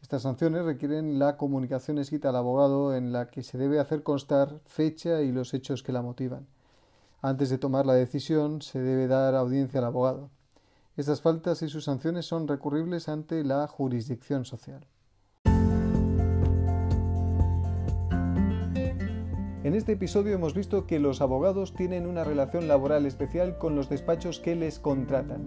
Estas 0.01 0.23
sanciones 0.23 0.65
requieren 0.65 1.19
la 1.19 1.37
comunicación 1.37 1.99
escrita 1.99 2.29
al 2.29 2.35
abogado 2.35 2.93
en 2.93 3.13
la 3.13 3.29
que 3.29 3.43
se 3.43 3.57
debe 3.57 3.79
hacer 3.79 4.03
constar 4.03 4.59
fecha 4.65 5.21
y 5.21 5.31
los 5.31 5.53
hechos 5.53 5.83
que 5.83 5.93
la 5.93 6.01
motivan. 6.01 6.47
Antes 7.21 7.49
de 7.49 7.57
tomar 7.57 7.85
la 7.85 7.93
decisión, 7.93 8.61
se 8.61 8.81
debe 8.81 9.07
dar 9.07 9.35
audiencia 9.35 9.79
al 9.79 9.85
abogado. 9.85 10.31
Estas 10.97 11.21
faltas 11.21 11.61
y 11.61 11.69
sus 11.69 11.85
sanciones 11.85 12.25
son 12.25 12.49
recurribles 12.49 13.07
ante 13.07 13.45
la 13.45 13.67
jurisdicción 13.67 14.43
social. 14.43 14.85
En 19.63 19.75
este 19.75 19.91
episodio 19.91 20.33
hemos 20.33 20.55
visto 20.55 20.87
que 20.87 20.97
los 20.97 21.21
abogados 21.21 21.75
tienen 21.75 22.07
una 22.07 22.23
relación 22.23 22.67
laboral 22.67 23.05
especial 23.05 23.59
con 23.59 23.75
los 23.75 23.89
despachos 23.89 24.39
que 24.39 24.55
les 24.55 24.79
contratan, 24.79 25.43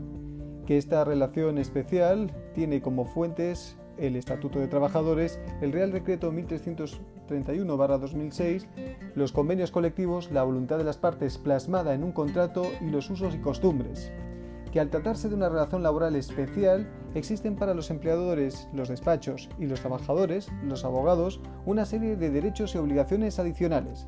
que 0.66 0.78
esta 0.78 1.02
relación 1.02 1.58
especial 1.58 2.30
tiene 2.54 2.80
como 2.80 3.06
fuentes 3.06 3.76
el 3.98 4.14
Estatuto 4.14 4.60
de 4.60 4.68
Trabajadores, 4.68 5.40
el 5.60 5.72
Real 5.72 5.90
Decreto 5.90 6.32
1331-2006, 6.32 8.68
los 9.16 9.32
convenios 9.32 9.72
colectivos, 9.72 10.30
la 10.30 10.44
voluntad 10.44 10.78
de 10.78 10.84
las 10.84 10.98
partes 10.98 11.36
plasmada 11.36 11.92
en 11.92 12.04
un 12.04 12.12
contrato 12.12 12.70
y 12.80 12.90
los 12.90 13.10
usos 13.10 13.34
y 13.34 13.38
costumbres. 13.38 14.12
Que 14.70 14.78
al 14.78 14.90
tratarse 14.90 15.28
de 15.28 15.34
una 15.34 15.48
relación 15.48 15.82
laboral 15.82 16.14
especial, 16.14 16.88
existen 17.18 17.56
para 17.56 17.74
los 17.74 17.90
empleadores, 17.90 18.68
los 18.72 18.88
despachos 18.88 19.48
y 19.58 19.66
los 19.66 19.80
trabajadores, 19.80 20.48
los 20.62 20.84
abogados, 20.84 21.40
una 21.66 21.84
serie 21.84 22.16
de 22.16 22.30
derechos 22.30 22.74
y 22.74 22.78
obligaciones 22.78 23.38
adicionales. 23.38 24.06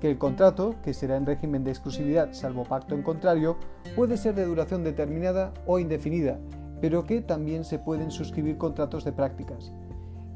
Que 0.00 0.10
el 0.10 0.18
contrato, 0.18 0.74
que 0.82 0.94
será 0.94 1.16
en 1.16 1.26
régimen 1.26 1.64
de 1.64 1.70
exclusividad 1.70 2.32
salvo 2.32 2.64
pacto 2.64 2.94
en 2.94 3.02
contrario, 3.02 3.56
puede 3.96 4.16
ser 4.16 4.34
de 4.34 4.44
duración 4.44 4.84
determinada 4.84 5.52
o 5.66 5.78
indefinida, 5.78 6.38
pero 6.80 7.04
que 7.04 7.22
también 7.22 7.64
se 7.64 7.78
pueden 7.78 8.10
suscribir 8.10 8.58
contratos 8.58 9.04
de 9.04 9.12
prácticas, 9.12 9.72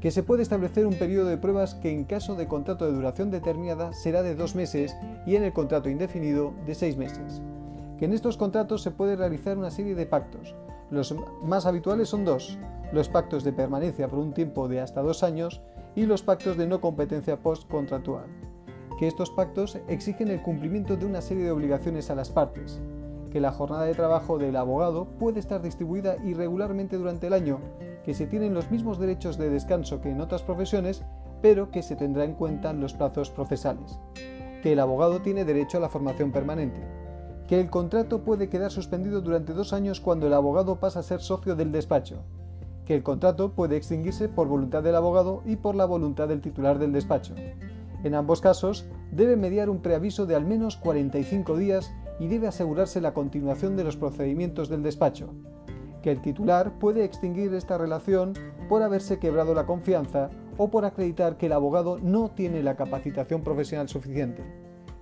que 0.01 0.11
se 0.11 0.23
puede 0.23 0.43
establecer 0.43 0.87
un 0.87 0.95
periodo 0.95 1.27
de 1.27 1.37
pruebas 1.37 1.75
que 1.75 1.91
en 1.91 2.05
caso 2.05 2.35
de 2.35 2.47
contrato 2.47 2.85
de 2.85 2.93
duración 2.93 3.31
determinada 3.31 3.93
será 3.93 4.23
de 4.23 4.35
dos 4.35 4.55
meses 4.55 4.95
y 5.25 5.35
en 5.35 5.43
el 5.43 5.53
contrato 5.53 5.89
indefinido 5.89 6.53
de 6.65 6.73
seis 6.73 6.97
meses, 6.97 7.41
que 7.97 8.05
en 8.05 8.13
estos 8.13 8.37
contratos 8.37 8.81
se 8.81 8.91
puede 8.91 9.15
realizar 9.15 9.57
una 9.57 9.71
serie 9.71 9.93
de 9.93 10.05
pactos. 10.05 10.55
Los 10.91 11.15
más 11.43 11.65
habituales 11.65 12.09
son 12.09 12.25
dos, 12.25 12.57
los 12.91 13.09
pactos 13.09 13.43
de 13.43 13.53
permanencia 13.53 14.07
por 14.07 14.19
un 14.19 14.33
tiempo 14.33 14.67
de 14.67 14.81
hasta 14.81 15.01
dos 15.01 15.23
años 15.23 15.61
y 15.95 16.05
los 16.05 16.23
pactos 16.23 16.57
de 16.57 16.65
no 16.65 16.81
competencia 16.81 17.37
postcontractual, 17.37 18.25
que 18.97 19.07
estos 19.07 19.29
pactos 19.29 19.77
exigen 19.87 20.29
el 20.29 20.41
cumplimiento 20.41 20.97
de 20.97 21.05
una 21.05 21.21
serie 21.21 21.43
de 21.43 21.51
obligaciones 21.51 22.09
a 22.09 22.15
las 22.15 22.29
partes, 22.29 22.81
que 23.31 23.39
la 23.39 23.51
jornada 23.51 23.85
de 23.85 23.93
trabajo 23.93 24.37
del 24.37 24.55
abogado 24.55 25.05
puede 25.19 25.39
estar 25.39 25.61
distribuida 25.61 26.17
irregularmente 26.23 26.97
durante 26.97 27.27
el 27.27 27.33
año, 27.33 27.59
que 28.03 28.13
se 28.13 28.25
tienen 28.25 28.53
los 28.53 28.71
mismos 28.71 28.97
derechos 28.97 29.37
de 29.37 29.49
descanso 29.49 30.01
que 30.01 30.09
en 30.09 30.21
otras 30.21 30.41
profesiones, 30.41 31.03
pero 31.41 31.69
que 31.69 31.83
se 31.83 31.95
tendrá 31.95 32.23
en 32.23 32.33
cuenta 32.33 32.71
en 32.71 32.81
los 32.81 32.93
plazos 32.93 33.29
procesales, 33.29 33.99
que 34.63 34.73
el 34.73 34.79
abogado 34.79 35.21
tiene 35.21 35.45
derecho 35.45 35.77
a 35.77 35.81
la 35.81 35.89
formación 35.89 36.31
permanente, 36.31 36.81
que 37.49 37.59
el 37.59 37.71
contrato 37.71 38.21
puede 38.21 38.47
quedar 38.47 38.69
suspendido 38.69 39.21
durante 39.21 39.53
dos 39.53 39.73
años 39.73 39.99
cuando 39.99 40.27
el 40.27 40.35
abogado 40.35 40.79
pasa 40.79 40.99
a 40.99 41.03
ser 41.03 41.19
socio 41.19 41.55
del 41.55 41.71
despacho, 41.71 42.21
que 42.85 42.93
el 42.93 43.01
contrato 43.01 43.53
puede 43.53 43.75
extinguirse 43.75 44.29
por 44.29 44.47
voluntad 44.47 44.83
del 44.83 44.93
abogado 44.93 45.41
y 45.47 45.55
por 45.55 45.73
la 45.73 45.85
voluntad 45.85 46.27
del 46.27 46.41
titular 46.41 46.77
del 46.77 46.91
despacho. 46.91 47.33
En 48.03 48.13
ambos 48.13 48.39
casos, 48.39 48.85
debe 49.11 49.35
mediar 49.35 49.71
un 49.71 49.81
preaviso 49.81 50.27
de 50.27 50.35
al 50.35 50.45
menos 50.45 50.77
45 50.77 51.57
días 51.57 51.91
y 52.19 52.27
debe 52.27 52.45
asegurarse 52.45 53.01
la 53.01 53.15
continuación 53.15 53.75
de 53.75 53.83
los 53.83 53.97
procedimientos 53.97 54.69
del 54.69 54.83
despacho, 54.83 55.33
que 56.03 56.11
el 56.11 56.21
titular 56.21 56.77
puede 56.77 57.03
extinguir 57.03 57.51
esta 57.55 57.79
relación 57.79 58.33
por 58.69 58.83
haberse 58.83 59.17
quebrado 59.17 59.55
la 59.55 59.65
confianza 59.65 60.29
o 60.59 60.69
por 60.69 60.85
acreditar 60.85 61.37
que 61.37 61.47
el 61.47 61.53
abogado 61.53 61.97
no 61.97 62.29
tiene 62.29 62.61
la 62.61 62.75
capacitación 62.75 63.41
profesional 63.41 63.89
suficiente, 63.89 64.43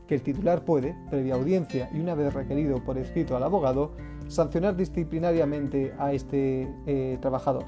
que 0.08 0.16
el 0.16 0.22
titular 0.22 0.64
puede, 0.64 0.96
previa 1.10 1.36
audiencia 1.36 1.90
y 1.94 2.00
una 2.00 2.16
vez 2.16 2.34
requerido 2.34 2.84
por 2.84 2.98
escrito 2.98 3.36
al 3.36 3.44
abogado, 3.44 3.92
sancionar 4.28 4.76
disciplinariamente 4.76 5.94
a 6.00 6.14
este 6.14 6.68
eh, 6.86 7.18
trabajador. 7.22 7.66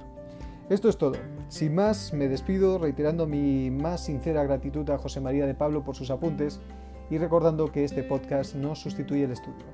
Esto 0.70 0.88
es 0.88 0.98
todo. 0.98 1.18
Sin 1.48 1.76
más, 1.76 2.14
me 2.14 2.28
despido 2.28 2.78
reiterando 2.78 3.26
mi 3.26 3.72
más 3.72 4.06
sincera 4.06 4.44
gratitud 4.44 4.90
a 4.90 4.98
José 4.98 5.20
María 5.20 5.48
de 5.48 5.56
Pablo 5.56 5.84
por 5.84 5.96
sus 5.96 6.12
apuntes 6.12 6.62
y 7.10 7.18
recordando 7.18 7.72
que 7.72 7.84
este 7.84 8.04
podcast 8.04 8.56
no 8.56 8.76
sustituye 8.76 9.24
el 9.24 9.32
estudio. 9.32 9.66